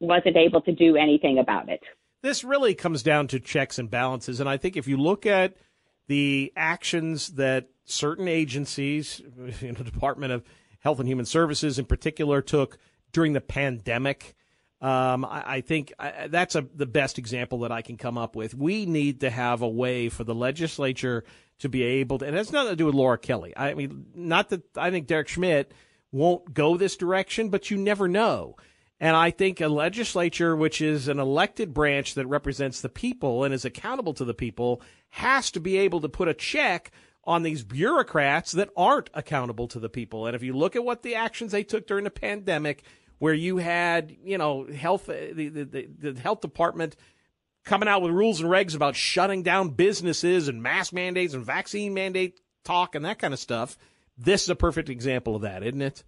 [0.00, 1.80] wasn't able to do anything about it.
[2.22, 4.40] This really comes down to checks and balances.
[4.40, 5.56] And I think if you look at
[6.08, 9.20] the actions that certain agencies,
[9.60, 10.44] you know, Department of
[10.80, 12.78] Health and Human Services in particular, took
[13.12, 14.34] during the pandemic,
[14.80, 18.36] um, I, I, think I, that's a, the best example that I can come up
[18.36, 18.54] with.
[18.54, 21.24] We need to have a way for the legislature
[21.58, 23.52] to be able to, and it has nothing to do with Laura Kelly.
[23.56, 25.72] I mean, not that I think Derek Schmidt
[26.12, 28.56] won't go this direction, but you never know.
[29.00, 33.54] And I think a legislature, which is an elected branch that represents the people and
[33.54, 36.90] is accountable to the people, has to be able to put a check
[37.28, 40.24] on these bureaucrats that aren't accountable to the people.
[40.24, 42.82] And if you look at what the actions they took during the pandemic,
[43.18, 46.96] where you had, you know, health, uh, the, the, the health department
[47.66, 51.92] coming out with rules and regs about shutting down businesses and mask mandates and vaccine
[51.92, 53.76] mandate talk and that kind of stuff.
[54.16, 56.04] This is a perfect example of that, isn't it?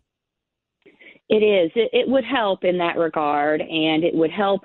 [1.28, 1.70] It is.
[1.74, 4.62] It, it would help in that regard, and it would help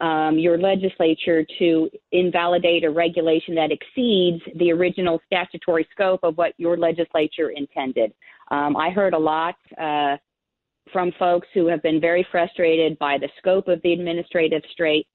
[0.00, 6.52] um, your legislature to invalidate a regulation that exceeds the original statutory scope of what
[6.58, 8.12] your legislature intended.
[8.50, 10.16] Um, I heard a lot uh,
[10.92, 15.06] from folks who have been very frustrated by the scope of the administrative state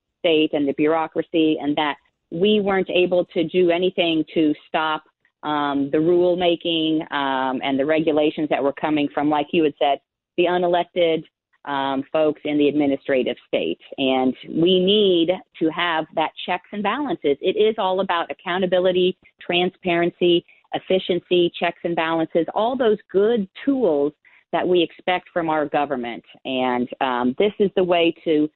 [0.53, 1.95] and the bureaucracy, and that
[2.31, 5.03] we weren't able to do anything to stop
[5.43, 9.99] um, the rulemaking um, and the regulations that were coming from, like you had said,
[10.37, 11.23] the unelected
[11.65, 13.79] um, folks in the administrative state.
[13.97, 17.37] And we need to have that checks and balances.
[17.41, 24.13] It is all about accountability, transparency, efficiency, checks and balances, all those good tools
[24.51, 26.23] that we expect from our government.
[26.45, 28.49] And um, this is the way to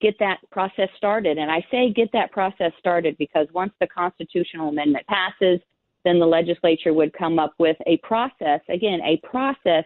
[0.00, 1.38] get that process started.
[1.38, 5.60] And I say get that process started because once the constitutional amendment passes,
[6.04, 9.84] then the legislature would come up with a process, again, a process,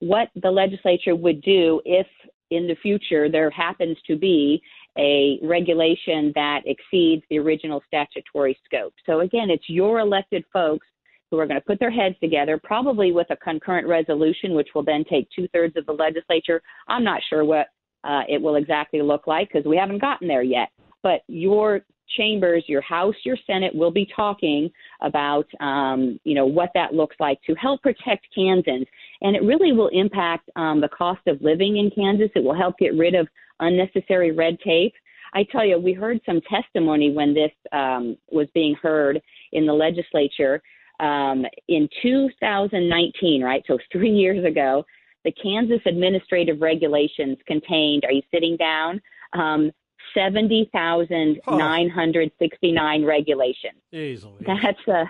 [0.00, 2.06] what the legislature would do if
[2.50, 4.60] in the future there happens to be
[4.98, 8.92] a regulation that exceeds the original statutory scope.
[9.06, 10.86] So again, it's your elected folks
[11.30, 14.82] who are going to put their heads together, probably with a concurrent resolution, which will
[14.84, 16.60] then take two thirds of the legislature.
[16.88, 17.68] I'm not sure what
[18.02, 20.70] uh, it will exactly look like because we haven't gotten there yet.
[21.02, 21.82] But your
[22.16, 27.16] chambers, your House, your Senate will be talking about, um, you know, what that looks
[27.20, 28.86] like to help protect Kansans,
[29.22, 32.30] and it really will impact um, the cost of living in Kansas.
[32.34, 33.28] It will help get rid of
[33.60, 34.94] unnecessary red tape.
[35.32, 39.20] I tell you, we heard some testimony when this um, was being heard
[39.52, 40.60] in the legislature
[40.98, 43.62] um, in 2019, right?
[43.66, 44.84] So three years ago,
[45.24, 49.00] the Kansas administrative regulations contained, are you sitting down?
[49.34, 49.70] Um,
[50.14, 53.74] 70,969 regulations.
[53.92, 54.46] Easily.
[54.46, 55.04] That's a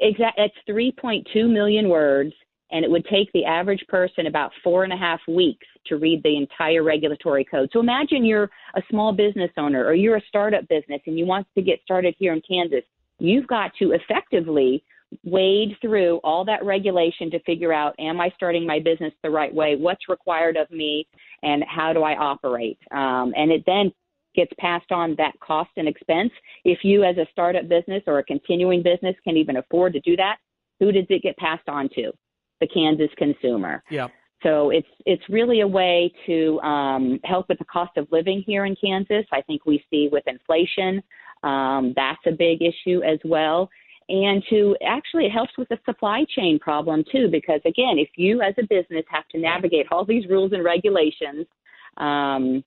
[0.00, 0.38] exact.
[0.38, 2.34] It's 3.2 million words,
[2.70, 6.22] and it would take the average person about four and a half weeks to read
[6.22, 7.70] the entire regulatory code.
[7.72, 11.46] So imagine you're a small business owner or you're a startup business and you want
[11.56, 12.84] to get started here in Kansas.
[13.18, 14.82] You've got to effectively
[15.24, 19.52] wade through all that regulation to figure out am I starting my business the right
[19.52, 19.76] way?
[19.76, 21.06] What's required of me?
[21.42, 22.78] And how do I operate?
[22.90, 23.92] Um, and it then
[24.34, 26.30] gets passed on that cost and expense.
[26.64, 30.16] If you, as a startup business or a continuing business, can even afford to do
[30.16, 30.36] that,
[30.80, 32.12] who does it get passed on to?
[32.60, 33.82] The Kansas consumer.
[33.90, 34.08] Yeah.
[34.42, 38.64] So it's it's really a way to um, help with the cost of living here
[38.64, 39.24] in Kansas.
[39.32, 41.02] I think we see with inflation
[41.42, 43.68] um, that's a big issue as well
[44.08, 48.42] and to actually it helps with the supply chain problem too because again if you
[48.42, 51.46] as a business have to navigate all these rules and regulations
[51.98, 52.64] um,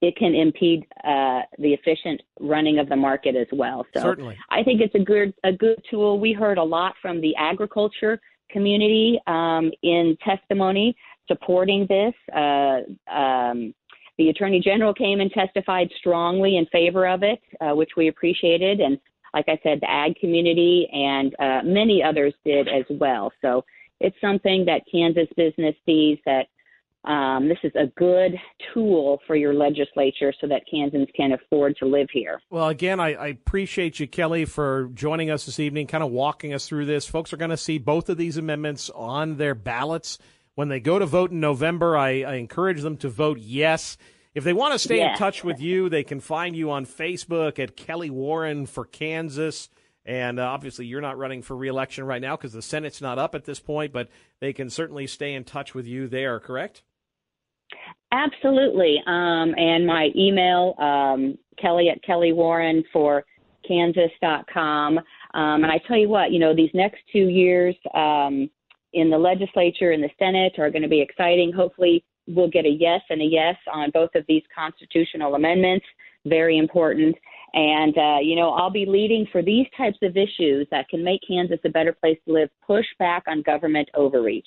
[0.00, 4.38] it can impede uh, the efficient running of the market as well so Certainly.
[4.50, 8.20] i think it's a good a good tool we heard a lot from the agriculture
[8.50, 10.96] community um, in testimony
[11.28, 12.80] supporting this uh,
[13.12, 13.72] um,
[14.20, 18.78] the attorney general came and testified strongly in favor of it, uh, which we appreciated,
[18.80, 18.98] and
[19.32, 23.32] like I said, the ag community and uh, many others did as well.
[23.40, 23.64] So
[23.98, 26.48] it's something that Kansas business sees that
[27.04, 28.32] um, this is a good
[28.74, 32.42] tool for your legislature so that Kansans can afford to live here.
[32.50, 36.52] Well, again, I, I, appreciate you, Kellie, for joining us this evening, kind of walking
[36.52, 37.06] us through this.
[37.06, 40.18] Folks are going to see both of these amendments on their ballots.
[40.56, 43.96] When they go to vote in November, I, I encourage them to vote yes.
[44.34, 45.12] If they want to stay yes.
[45.12, 49.70] in touch with you, they can find you on Facebook at Kellie Warren for Kansas.
[50.04, 53.34] And uh, obviously, you're not running for reelection right now because the Senate's not up
[53.34, 54.08] at this point, but
[54.40, 56.82] they can certainly stay in touch with you there, correct?
[58.12, 59.00] Absolutely.
[59.06, 63.24] Um, and my email, um, Kellie at Kellie Warren for
[63.66, 64.98] Kansas.com.
[64.98, 65.04] Um,
[65.34, 68.50] and I tell you what, you know, these next two years um,
[68.92, 71.52] in the legislature and the Senate are going to be exciting.
[71.52, 75.86] Hopefully, we'll get a yes and a yes on both of these constitutional amendments.
[76.26, 77.16] Very important.
[77.54, 81.20] And, uh, you know, I'll be leading for these types of issues that can make
[81.26, 84.46] Kansas a better place to live, push back on government overreach.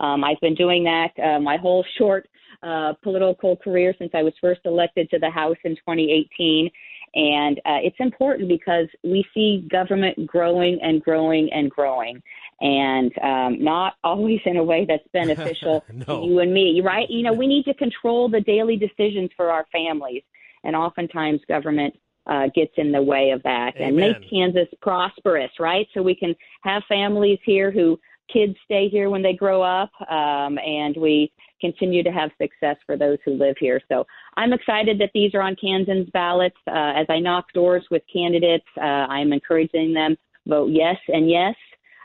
[0.00, 2.28] Um, I've been doing that uh, my whole short
[2.62, 6.70] uh, political career since I was first elected to the House in 2018.
[7.14, 12.20] And uh, it's important because we see government growing and growing and growing,
[12.60, 16.20] and um, not always in a way that's beneficial no.
[16.20, 17.08] to you and me, right?
[17.08, 20.24] You know, we need to control the daily decisions for our families,
[20.64, 21.94] and oftentimes government
[22.26, 23.88] uh, gets in the way of that Amen.
[23.88, 25.86] and make Kansas prosperous, right?
[25.94, 27.98] So we can have families here who
[28.32, 31.30] kids stay here when they grow up, um, and we
[31.64, 33.80] continue to have success for those who live here.
[33.88, 34.06] So
[34.36, 36.56] I'm excited that these are on Kansans ballots.
[36.66, 41.54] Uh, as I knock doors with candidates, uh, I'm encouraging them vote yes and yes.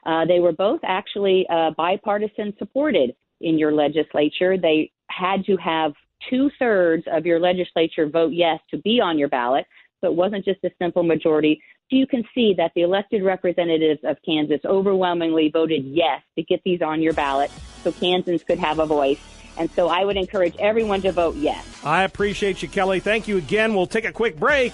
[0.06, 4.58] Uh, they were both actually uh, bipartisan supported in your legislature.
[4.58, 5.92] They had to have
[6.30, 9.66] two thirds of your legislature vote yes to be on your ballot.
[10.00, 11.62] So it wasn't just a simple majority.
[11.90, 16.62] So you can see that the elected representatives of Kansas overwhelmingly voted yes to get
[16.64, 17.52] these on your ballot
[17.84, 19.39] so Kansans could have a voice.
[19.60, 21.66] And so I would encourage everyone to vote yes.
[21.84, 23.02] I appreciate you, Kellie.
[23.02, 23.76] Thank you again.
[23.76, 24.74] We'll take a quick break.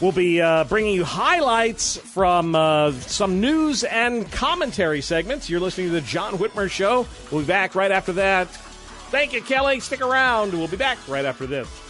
[0.00, 5.50] We'll be uh, bringing you highlights from uh, some news and commentary segments.
[5.50, 7.06] You're listening to the John Whitmer Show.
[7.32, 8.48] We'll be back right after that.
[9.10, 9.80] Thank you, Kellie.
[9.80, 10.52] Stick around.
[10.52, 11.87] We'll be back right after this.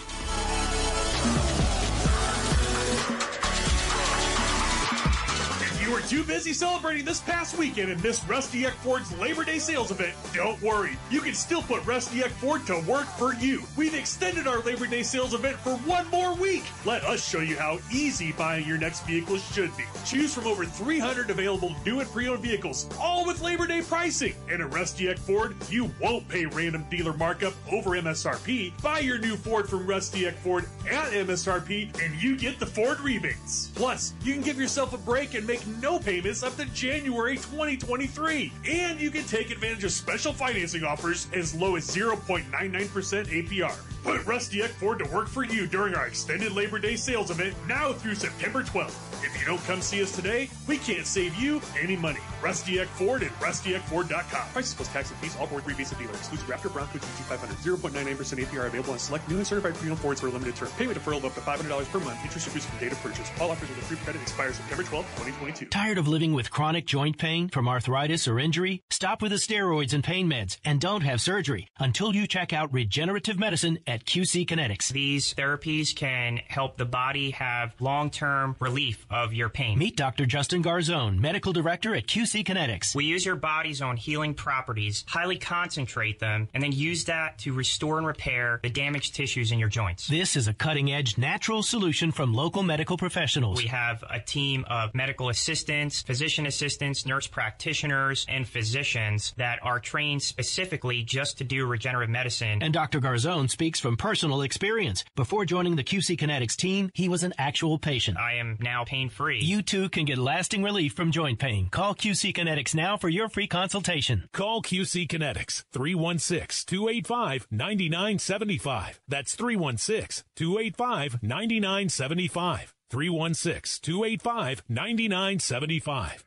[6.08, 10.16] Too busy celebrating this past weekend and missed Rusty Eck Ford's Labor Day sales event,
[10.32, 10.96] don't worry.
[11.10, 13.64] You can still put Rusty Eck Ford to work for you.
[13.76, 16.64] We've extended our Labor Day sales event for one more week.
[16.86, 19.84] Let us show you how easy buying your next vehicle should be.
[20.06, 24.34] Choose from over 300 available new and pre-owned vehicles, all with Labor Day pricing.
[24.48, 28.80] And at Rusty Eck Ford, you won't pay random dealer markup over MSRP.
[28.80, 32.98] Buy your new Ford from Rusty Eck Ford at MSRP, and you get the Ford
[33.00, 33.70] rebates.
[33.74, 38.52] Plus, you can give yourself a break and make no payments up to January 2023.
[38.68, 43.87] And you can take advantage of special financing offers as low as 0.99% APR.
[44.02, 47.54] Put Rusty Eck Ford to work for you during our extended Labor Day sales event
[47.66, 49.24] now through September 12th.
[49.24, 52.20] If you don't come see us today, we can't save you any money.
[52.40, 54.48] Rusty Eck Ford at rustyeckford.com.
[54.52, 56.12] Prices plus tax and fees, all Ford rebates and dealer.
[56.12, 60.30] Exclusive Raptor Bronco GT500, 0.99% APR available on select newly certified pre-owned Fords for a
[60.30, 60.68] limited term.
[60.78, 62.22] Payment deferral of up to $500 per month.
[62.22, 63.30] Interest reduced from date of purchase.
[63.40, 65.66] All offers with a approved credit expire September 12th, 2022.
[65.66, 68.82] Tired of living with chronic joint pain from arthritis or injury?
[68.90, 72.72] Stop with the steroids and pain meds and don't have surgery until you check out
[72.72, 74.90] regenerative medicine at QC Kinetics.
[74.90, 79.78] These therapies can help the body have long-term relief of your pain.
[79.78, 80.26] Meet Dr.
[80.26, 82.94] Justin Garzone, medical director at QC Kinetics.
[82.94, 87.52] We use your body's own healing properties, highly concentrate them, and then use that to
[87.52, 90.06] restore and repair the damaged tissues in your joints.
[90.06, 93.56] This is a cutting edge natural solution from local medical professionals.
[93.56, 99.80] We have a team of medical assistants, physician assistants, nurse practitioners, and physicians that are
[99.80, 102.62] trained specifically just to do regenerative medicine.
[102.62, 103.00] And Dr.
[103.00, 105.04] Garzone speaks from personal experience.
[105.16, 108.18] Before joining the QC Kinetics team, he was an actual patient.
[108.18, 109.40] I am now pain free.
[109.40, 111.68] You too can get lasting relief from joint pain.
[111.70, 114.28] Call QC Kinetics now for your free consultation.
[114.32, 119.00] Call QC Kinetics 316 285 9975.
[119.08, 122.74] That's 316 285 9975.
[122.90, 126.24] 316 285 9975.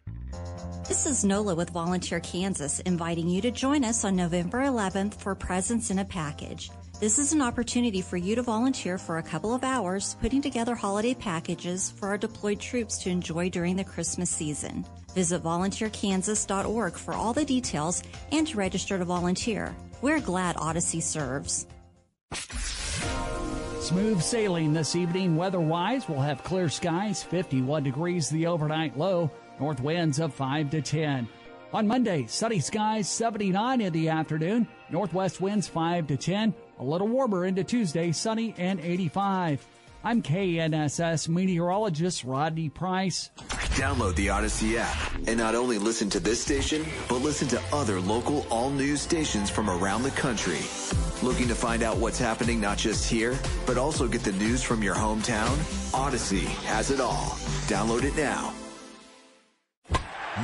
[0.87, 5.35] This is Nola with Volunteer Kansas inviting you to join us on November 11th for
[5.35, 6.69] Presents in a Package.
[7.01, 10.75] This is an opportunity for you to volunteer for a couple of hours putting together
[10.75, 14.85] holiday packages for our deployed troops to enjoy during the Christmas season.
[15.15, 19.75] Visit volunteerkansas.org for all the details and to register to volunteer.
[20.03, 21.65] We're glad Audacy serves.
[23.79, 26.07] Smooth sailing this evening weather-wise.
[26.07, 31.27] We'll have clear skies, 51 degrees the overnight low, north winds of 5 to 10.
[31.73, 37.07] On Monday, sunny skies, 79 in the afternoon, northwest winds 5 to 10, a little
[37.07, 39.65] warmer into Tuesday, sunny and 85.
[40.03, 43.29] I'm KNSS meteorologist Rodney Price.
[43.77, 48.01] Download the Audacy app and not only listen to this station, but listen to other
[48.01, 50.59] local all news stations from around the country.
[51.21, 54.81] Looking to find out what's happening not just here, but also get the news from
[54.81, 55.55] your hometown?
[55.91, 57.37] Audacy has it all.
[57.67, 58.55] Download it now.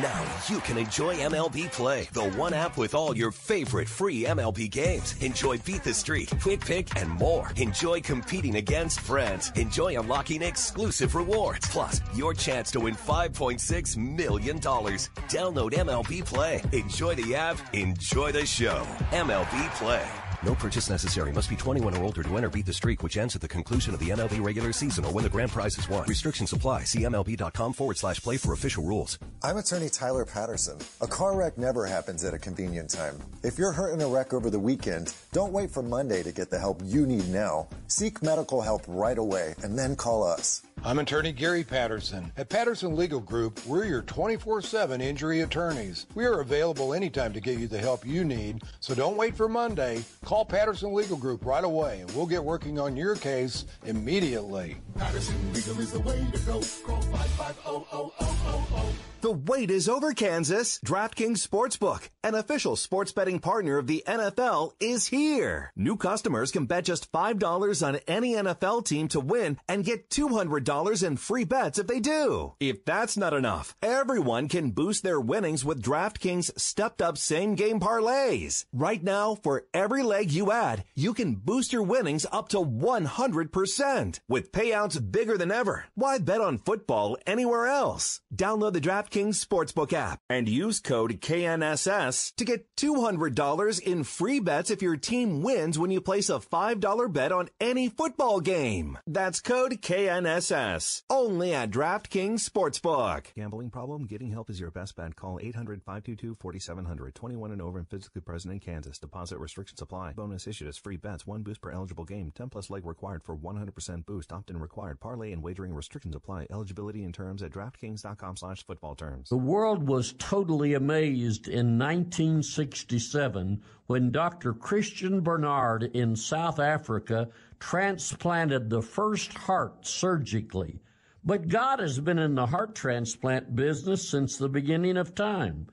[0.01, 4.69] Now you can enjoy MLB Play, the one app with all your favorite free MLB
[4.69, 5.15] games.
[5.21, 7.51] Enjoy Beat the Streak, Quick Pick, and more.
[7.55, 9.51] Enjoy competing against friends.
[9.55, 11.67] Enjoy unlocking exclusive rewards.
[11.69, 14.59] Plus, your chance to win $5.6 million.
[14.59, 16.61] Download MLB Play.
[16.73, 17.57] Enjoy the app.
[17.73, 18.85] Enjoy the show.
[19.09, 20.26] MLB Play.
[20.43, 21.31] No purchase necessary.
[21.31, 23.93] Must be 21 or older to enter Beat the Streak, which ends at the conclusion
[23.93, 26.07] of the MLB regular season or when the grand prize is won.
[26.07, 26.83] Restrictions apply.
[26.83, 29.17] See MLB.com forward slash play for official rules.
[29.43, 30.77] I'm attorney Tyler Patterson.
[31.01, 33.19] A car wreck never happens at a convenient time.
[33.43, 36.51] If you're hurt in a wreck over the weekend, don't wait for Monday to get
[36.51, 37.67] the help you need now.
[37.87, 40.61] Seek medical help right away and then call us.
[40.83, 42.31] I'm attorney Gary Patterson.
[42.37, 46.05] At Patterson Legal Group, we're your 24 7 injury attorneys.
[46.15, 49.49] We are available anytime to get you the help you need, so don't wait for
[49.49, 50.05] Monday.
[50.23, 54.77] Call Patterson Legal Group right away and we'll get working on your case immediately.
[54.95, 56.61] Patterson Legal is the way to go.
[56.85, 60.79] Call 550 The wait is over, Kansas.
[60.85, 65.71] DraftKings Sportsbook, an official sports betting partner of the NFL, is here.
[65.75, 70.66] New customers can bet just $5 on any NFL team to win and get $200
[70.67, 72.53] in free bets if they do.
[72.59, 77.79] If that's not enough, everyone can boost their winnings with DraftKings stepped up same game
[77.79, 78.65] parlays.
[78.73, 84.19] Right now, for every leg you add, you can boost your winnings up to 100%
[84.27, 85.85] with payouts bigger than ever.
[85.95, 88.19] Why bet on football anywhere else?
[88.35, 94.69] Download the DraftKings Sportsbook app and use code KNSS to get $200 in free bets
[94.69, 98.97] if your team wins when you place a $5 bet on any football game.
[99.07, 100.56] That's code KNSS.
[100.57, 103.27] Only at DraftKings Sportsbook.
[103.35, 104.07] Gambling problem?
[104.07, 105.15] Getting help is your best bet.
[105.15, 107.13] Call 800-522-4700.
[107.13, 108.97] 21 and over and physically present in Kansas.
[108.97, 110.13] Deposit restrictions apply.
[110.13, 111.27] Bonus issued as free bets.
[111.27, 112.31] One boost per eligible game.
[112.33, 114.33] 10 plus leg required for 100% boost.
[114.33, 114.99] Opt-in required.
[114.99, 116.47] Parlay and wagering restrictions apply.
[116.49, 119.29] Eligibility and terms at DraftKings.com slash football terms.
[119.29, 124.53] The world was totally amazed in 1967 when Dr.
[124.53, 127.29] Christiaan Barnard in South Africa
[127.59, 130.79] transplanted the first heart surgically.
[131.23, 135.67] But God has been in the heart transplant business since the beginning of time,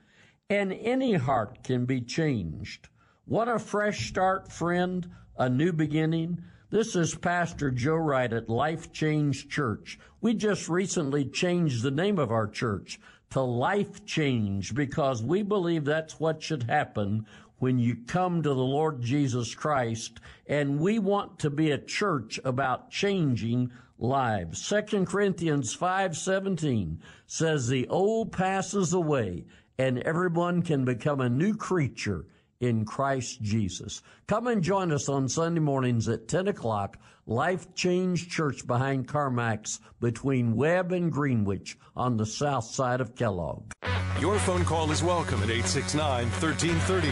[0.49, 2.89] and any heart can be changed.
[3.25, 5.09] What a fresh start, friend?
[5.37, 6.43] A new beginning?
[6.69, 9.97] This is Pastor Joe Wright at Life Change Church.
[10.19, 15.85] We just recently changed the name of our church to Life Change because we believe
[15.85, 17.25] that's what should happen
[17.59, 20.19] when you come to the Lord Jesus Christ.
[20.47, 24.63] And we want to be a church about changing lives.
[24.65, 29.45] Second Corinthians 5:17 says the old passes away
[29.77, 32.25] and everyone can become a new creature
[32.59, 34.01] in Christ Jesus.
[34.27, 36.97] Come and join us on Sunday mornings at 10 o'clock,
[37.27, 43.71] Life Change Church behind Carmax between Webb and Greenwich on the south side of Kellogg.
[44.19, 47.09] Your phone call is welcome at 869 1330.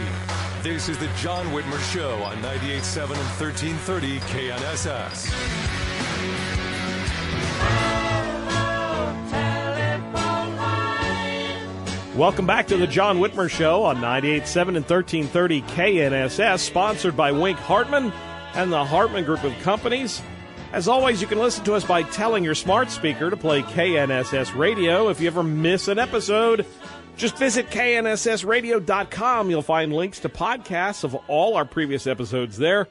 [0.62, 5.34] This is the John Whitmer Show on 98.7 and 1330 KNSS.
[12.14, 17.58] Welcome back to the John Whitmer Show on 98.7 and 1330 KNSS, sponsored by Wink
[17.58, 18.12] Hartman
[18.54, 20.22] and the Hartman Group of Companies.
[20.72, 24.56] As always, you can listen to us by telling your smart speaker to play KNSS
[24.56, 25.08] Radio.
[25.08, 26.66] If you ever miss an episode,
[27.16, 29.50] just visit knssradio.com.
[29.50, 32.88] You'll find links to podcasts of all our previous episodes there.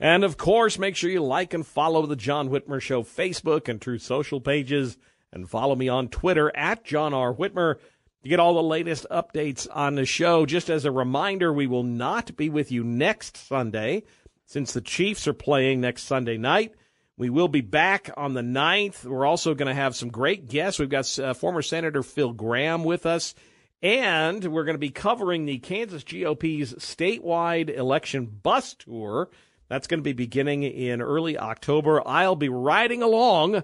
[0.00, 3.80] And of course, make sure you like and follow the John Whitmer Show Facebook and
[3.80, 4.96] Truth Social pages,
[5.32, 7.32] and follow me on Twitter at John R.
[7.32, 7.76] Whitmer
[8.22, 10.46] to get all the latest updates on the show.
[10.46, 14.02] Just as a reminder, we will not be with you next Sunday
[14.50, 16.74] since the Chiefs are playing next Sunday night.
[17.16, 19.04] We will be back on the 9th.
[19.04, 20.80] We're also going to have some great guests.
[20.80, 23.36] We've got uh, former Senator Phil Gramm with us,
[23.80, 29.30] and we're going to be covering the Kansas GOP's statewide election bus tour.
[29.68, 32.02] That's going to be beginning in early October.
[32.04, 33.62] I'll be riding along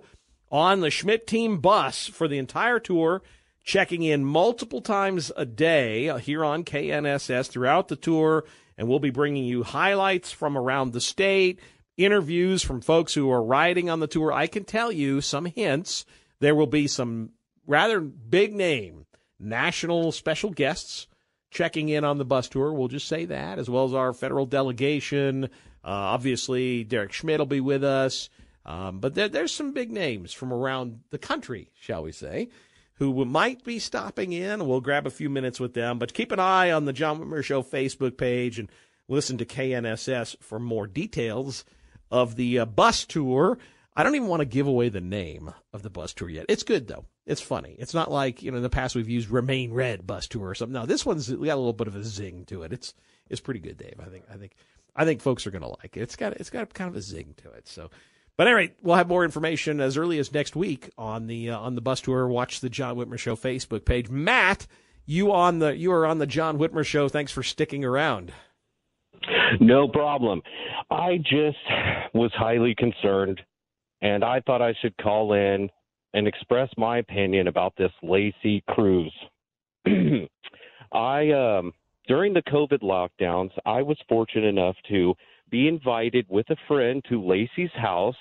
[0.53, 3.22] on the Schmidt team bus for the entire tour
[3.64, 8.45] checking in multiple times a day here on KNSS throughout the tour,
[8.77, 11.61] and we'll be bringing you highlights from around the state,
[11.97, 14.33] interviews from folks who are riding on the tour.
[14.33, 16.05] I can tell you some hints.
[16.41, 17.31] There will be some
[17.66, 19.07] rather big name
[19.39, 21.07] national special guests
[21.51, 22.72] checking in on the bus tour.
[22.72, 25.45] We'll just say that, as well as our federal delegation.
[25.45, 25.49] Uh,
[25.85, 28.29] obviously, Derek Schmidt will be with us.
[28.64, 32.49] Um, but there, there's some big names from around the country, shall we say
[32.97, 34.66] who might be stopping in.
[34.66, 37.44] We'll grab a few minutes with them, but keep an eye on the John Whitmer
[37.44, 38.70] Show Facebook page and
[39.09, 41.64] listen to KNSS for more details
[42.11, 43.59] of the uh, bus tour.
[43.94, 46.47] I don't even want to give away the name of the bus tour yet.
[46.49, 47.05] It's good though.
[47.26, 47.74] It's funny.
[47.78, 50.55] It's not like you know in the past we've used Remain Red bus tour or
[50.55, 50.74] something.
[50.74, 52.72] No, this one's got a little bit of a zing to it.
[52.72, 52.94] It's
[53.28, 53.99] it's pretty good, Dave.
[54.01, 54.53] I think I think
[54.94, 56.03] I think folks are to like it.
[56.03, 57.68] It's got it's got kind of a zing to it.
[57.68, 57.90] So
[58.37, 61.74] but anyway, we'll have more information as early as next week on the uh, on
[61.74, 62.28] the bus tour.
[62.28, 64.09] Watch the John Whitmer Show Facebook page.
[64.09, 64.66] Matt,
[65.07, 67.09] you on the you are on the John Whitmer Show.
[67.09, 68.32] Thanks for sticking around.
[69.61, 70.43] No problem.
[70.91, 71.57] I just
[72.14, 73.41] was highly concerned,
[74.03, 75.70] and I thought I should call in
[76.14, 79.14] and express my opinion about this Lacey Cruse.
[80.93, 81.72] I um,
[82.07, 85.14] during the COVID lockdowns, I was fortunate enough to
[85.57, 88.16] be invited with a friend to Lacey's house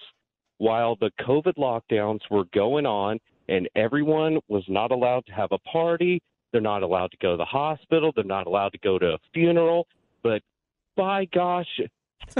[0.57, 3.19] while the COVID lockdowns were going on
[3.49, 6.21] and everyone was not allowed to have a party.
[6.53, 8.13] They're not allowed to go to the hospital.
[8.15, 9.85] They're not allowed to go to a funeral.
[10.23, 10.43] But
[10.95, 11.67] by gosh,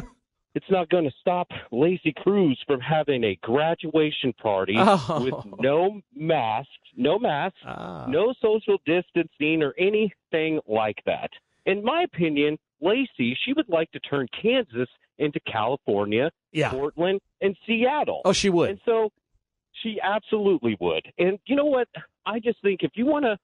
[0.56, 5.22] it's not going to stop Lacey Cruse from having a graduation party oh.
[5.26, 8.06] with no masks, no masks, ah.
[8.08, 11.32] no social distancing or anything like that.
[11.66, 16.70] In my opinion, Lacey, she would like to turn Kansas into California, yeah.
[16.70, 18.22] Portland, and Seattle.
[18.26, 18.70] Oh, she would.
[18.70, 19.10] And so
[19.82, 21.06] she absolutely would.
[21.18, 21.88] And you know what?
[22.26, 23.38] I just think if you want to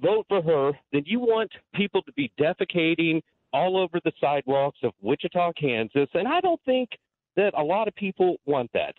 [0.00, 3.22] vote for her, then you want people to be defecating
[3.52, 6.08] all over the sidewalks of Wichita, Kansas.
[6.14, 6.90] And I don't think
[7.36, 8.94] that a lot of people want that.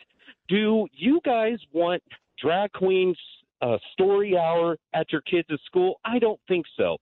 [0.47, 2.01] Do you guys want
[2.41, 3.17] drag queens
[3.61, 5.99] uh, story hour at your kids' school?
[6.05, 6.97] I don't think so.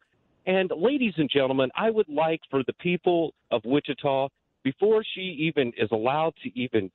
[0.46, 4.30] And ladies and gentlemen, I would like for the people of Wichita,
[4.64, 6.92] before she even is allowed to even,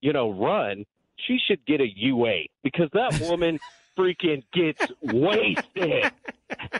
[0.00, 0.84] you know, run,
[1.16, 3.58] she should get a UA because that woman
[3.96, 6.12] freaking gets wasted.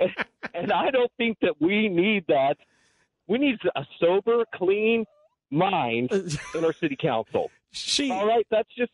[0.55, 2.57] and I don't think that we need that.
[3.26, 5.05] We need a sober, clean
[5.51, 6.22] mind uh,
[6.59, 7.51] in our city council.
[7.76, 8.47] She all right.
[8.53, 8.92] That's just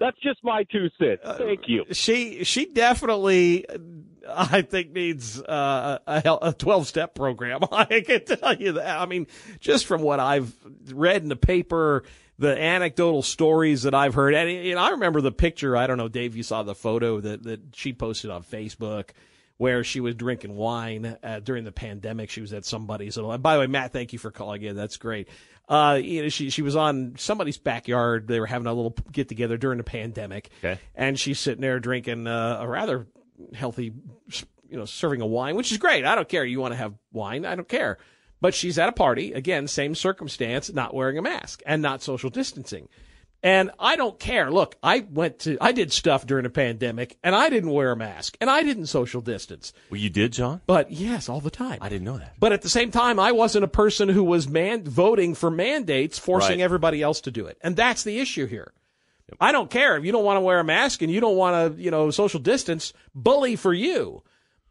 [0.00, 1.20] that's just my two cents.
[1.22, 1.82] Uh, Thank you.
[1.82, 3.66] Uh, she she definitely,
[4.28, 7.60] I think, needs uh, a, a twelve step program.
[7.72, 8.98] I can tell you that.
[8.98, 9.26] I mean,
[9.60, 10.52] just from what I've
[10.92, 12.04] read in the paper,
[12.38, 15.76] the anecdotal stories that I've heard, and know, I remember the picture.
[15.76, 19.10] I don't know, Dave, you saw the photo that that she posted on Facebook
[19.58, 22.30] where she was drinking wine uh, during the pandemic.
[22.30, 23.18] She was at somebody's.
[23.18, 24.74] And by the way, Matt, thank you for calling in.
[24.74, 25.28] That's great.
[25.70, 28.26] Uh, you know, she she was on somebody's backyard.
[28.26, 30.80] They were having a little get together during the pandemic, okay.
[30.94, 33.06] and she's sitting there drinking uh, a rather
[33.54, 33.94] healthy
[34.70, 36.04] you know, serving a wine, which is great.
[36.04, 36.44] I don't care.
[36.44, 37.44] You want to have wine.
[37.44, 37.98] I don't care.
[38.40, 39.32] But she's at a party.
[39.32, 42.88] Again, same circumstance, not wearing a mask and not social distancing.
[43.42, 44.50] And I don't care.
[44.50, 47.96] Look, I went to, I did stuff during a pandemic and I didn't wear a
[47.96, 49.72] mask and I didn't social distance.
[49.88, 50.60] Well, you did, John?
[50.66, 51.78] But yes, all the time.
[51.80, 52.34] I didn't know that.
[52.38, 56.18] But at the same time, I wasn't a person who was man voting for mandates,
[56.18, 56.64] forcing Right.
[56.64, 57.56] everybody else to do it.
[57.62, 58.72] And that's the issue here.
[59.40, 61.76] I don't care if you don't want to wear a mask and you don't want
[61.76, 64.22] to, you know, social distance, bully for you.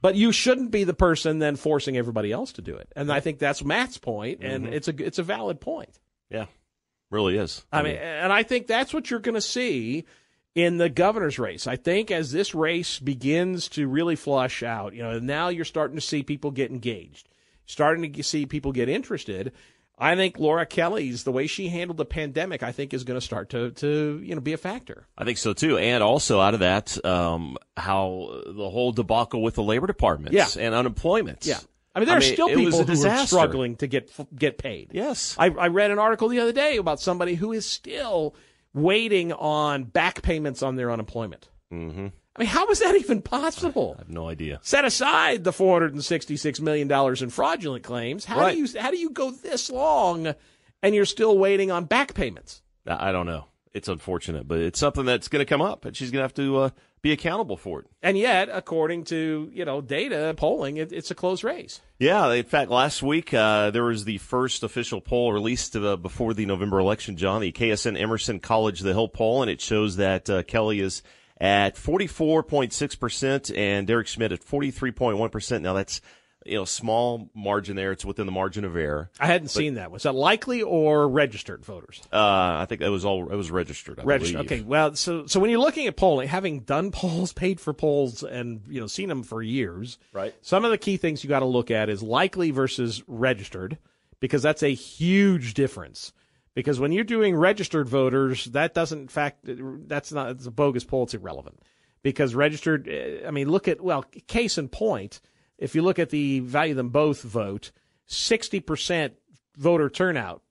[0.02, 2.90] But you shouldn't be the person then forcing everybody else to do it.
[2.96, 4.72] And I think that's Matt's point, and Mhm.
[4.74, 5.90] it's a it's a valid point.
[6.30, 6.46] Yeah,
[7.10, 7.66] really is.
[7.72, 10.06] I mean, and I think that's what you're going to see
[10.56, 11.68] in the governor's race.
[11.68, 15.96] I think as this race begins to really flush out, you know, now you're starting
[15.96, 17.30] to see people get engaged,
[17.66, 19.54] starting to see people get interested.
[20.02, 23.26] I think Laura Kelly's the way she handled the pandemic, I think, is going to
[23.26, 25.06] start to to you know be a factor.
[25.18, 25.78] I think so too.
[25.78, 30.48] And also out of that, um, how the whole debacle with the Labor Department Yeah.
[30.58, 31.46] and unemployment.
[31.46, 31.60] Yeah.
[31.96, 34.92] I mean, there are still people who are struggling to get get paid.
[34.94, 38.36] Yes, I, I read an article the other day about somebody who is still
[38.74, 41.50] waiting on back payments on their unemployment.
[41.74, 42.08] Mm-hmm.
[42.36, 43.96] I mean, how is that even possible?
[43.98, 44.60] I have no idea.
[44.62, 48.26] Set aside the four hundred and sixty-six million dollars in fraudulent claims.
[48.26, 48.54] How Right.
[48.54, 50.34] do you how do you go this long
[50.82, 52.62] and you're still waiting on back payments?
[52.88, 53.46] I I don't know.
[53.74, 56.34] It's unfortunate, but it's something that's going to come up, and she's going to have
[56.36, 56.70] to uh,
[57.02, 57.88] be accountable for it.
[58.02, 61.82] And yet, according to you know data polling, it, it's a close race.
[61.98, 66.34] Yeah, in fact, last week uh, there was the first official poll released uh, before
[66.34, 70.30] the November election, John, the KSN Emerson College The Hill poll, and it shows that
[70.30, 71.04] uh, Kelly is
[71.40, 75.62] at 44.6% and Derek Schmidt at 43.1%.
[75.62, 76.02] Now, that's,
[76.46, 77.92] you know, small margin there.
[77.92, 79.10] It's within the margin of error.
[79.20, 79.92] I hadn't But, seen that.
[79.92, 82.02] Was that likely or registered voters?
[82.14, 84.00] Uh, I think that was all, it was registered.
[84.00, 84.48] I Registered.
[84.48, 84.62] believe.
[84.62, 84.68] Okay.
[84.68, 88.62] Well, so so when you're looking at polling, having done polls, paid for polls, and
[88.70, 90.34] you know seen them for years, Right.
[90.42, 93.78] Some of the key things you got to look at is likely versus registered,
[94.20, 96.14] because that's a huge difference.
[96.56, 100.84] Because when you're doing registered voters, that doesn't in fact that's not it's a bogus
[100.84, 101.04] poll.
[101.04, 101.62] It's irrelevant
[102.02, 102.88] because registered.
[102.90, 105.20] eh, I mean, look at well, case in point.
[105.60, 107.72] If you look at the value them both vote,
[108.08, 109.14] sixty percent
[109.56, 110.42] voter turnout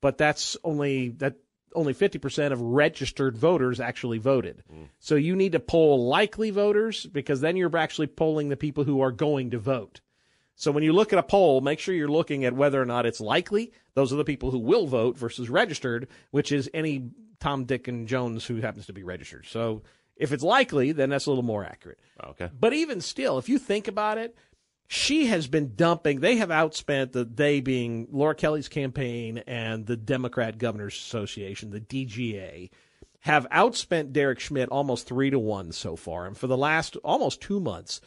[0.00, 1.36] but that's only that
[1.74, 4.62] only 50% of registered voters actually voted.
[4.72, 4.88] Mm.
[5.00, 9.02] So you need to poll likely voters because then you're actually polling the people who
[9.02, 10.00] are going to vote.
[10.56, 13.04] So when you look at a poll, make sure you're looking at whether or not
[13.04, 13.70] it's likely.
[13.94, 18.08] Those are the people who will vote versus registered, which is any Tom, Dick, and
[18.08, 19.46] Jones who happens to be registered.
[19.46, 19.82] So
[20.16, 22.00] if it's likely, then that's a little more accurate.
[22.24, 22.48] Okay.
[22.58, 24.34] But even still, if you think about it,
[24.88, 26.20] she has been dumping.
[26.20, 31.80] They have outspent the they being Laura Kelly's campaign and the Democrat Governors Association, the
[31.80, 32.70] DGA,
[33.20, 36.26] have outspent Derek Schmidt almost three to one so far.
[36.26, 38.00] And for the last almost two months,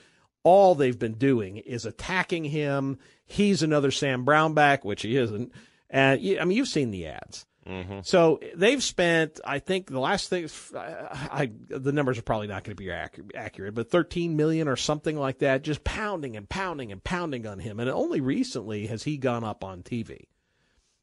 [0.44, 2.98] all they've been doing is attacking him.
[3.26, 5.52] He's another Sam Brownback, which he isn't.
[5.88, 7.46] And I mean, you've seen the ads.
[7.68, 8.00] Mm-hmm.
[8.04, 12.64] So they've spent, I think, the last thing, I, I, the numbers are probably not
[12.64, 16.92] going to be accurate, but 13 million or something like that, just pounding and pounding
[16.92, 17.80] and pounding on him.
[17.80, 20.26] And only recently has he gone up on TV.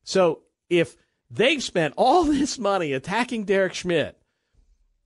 [0.02, 0.96] So if
[1.30, 4.18] they've spent all this money attacking Derek Schmidt,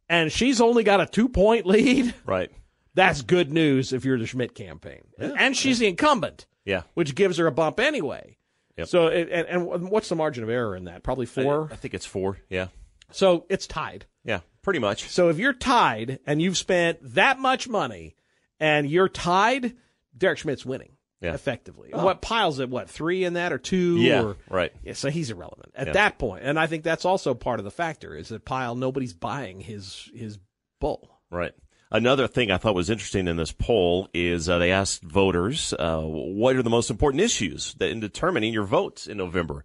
[0.09, 2.51] and she's only got a two point lead, Right.
[2.95, 5.03] that's good news if you're the Schmidt campaign.
[5.19, 6.83] and she's the incumbent, Yeah.
[6.95, 8.39] which gives her a bump anyway.
[8.77, 8.89] Yep.
[8.89, 11.03] So, and, and what's the margin of error in that?
[11.03, 11.69] Probably four.
[11.71, 12.39] I think it's four.
[12.49, 12.69] Yeah.
[13.11, 14.07] So it's tied.
[14.25, 14.41] Yeah.
[14.63, 15.09] Pretty much.
[15.09, 18.17] So if you're tied and you've spent that much money
[18.61, 19.75] and you're tied,
[20.17, 21.35] Derek Schmidt's winning Yeah.
[21.35, 21.91] effectively.
[21.93, 22.05] Oh.
[22.05, 23.97] What Pyle's at what three in that or two?
[23.99, 24.73] Yeah, or, right.
[24.83, 25.93] Yeah, so he's irrelevant at Yeah.
[25.95, 26.45] that point.
[26.45, 30.09] And I think that's also part of the factor is that Pyle nobody's buying his
[30.15, 30.39] his
[30.81, 31.21] bull.
[31.31, 31.53] Right.
[31.93, 36.01] Another thing I thought was interesting in this poll is uh, they asked voters uh,
[36.01, 39.65] what are the most important issues that in determining your votes in November.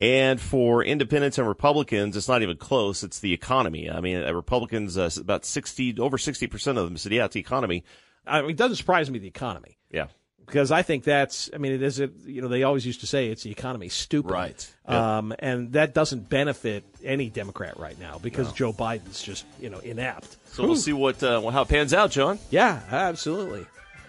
[0.00, 3.02] And for independents and Republicans, it's not even close.
[3.04, 3.88] It's the economy.
[3.90, 7.40] I mean, uh, Republicans, uh, about 60, over 60% of them said, yeah, it's the
[7.40, 7.84] economy.
[8.26, 10.06] I mean, it doesn't surprise me the economy Yeah.
[10.46, 11.48] because I think that's.
[11.54, 12.00] I mean, it is.
[12.00, 14.74] A, you know, they always used to say it's the economy stupid, Right.
[14.86, 19.78] Um, and that doesn't benefit any Democrat right now because Joe Biden's just you know
[19.80, 20.37] inept.
[20.52, 22.38] So we'll see what uh, how it pans out, John.
[22.50, 23.66] Yeah, absolutely.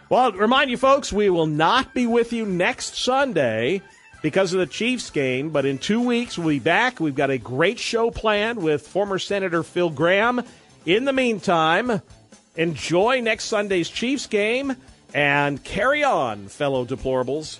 [0.09, 3.81] Well, remind you folks, we will not be with you next Sunday
[4.21, 6.99] because of the Chiefs game, but in two weeks we'll be back.
[6.99, 10.43] We've got a great show planned with former Senator Phil Gramm.
[10.85, 12.01] In the meantime,
[12.55, 14.75] enjoy next Sunday's Chiefs game
[15.13, 17.59] and carry on, fellow deplorables.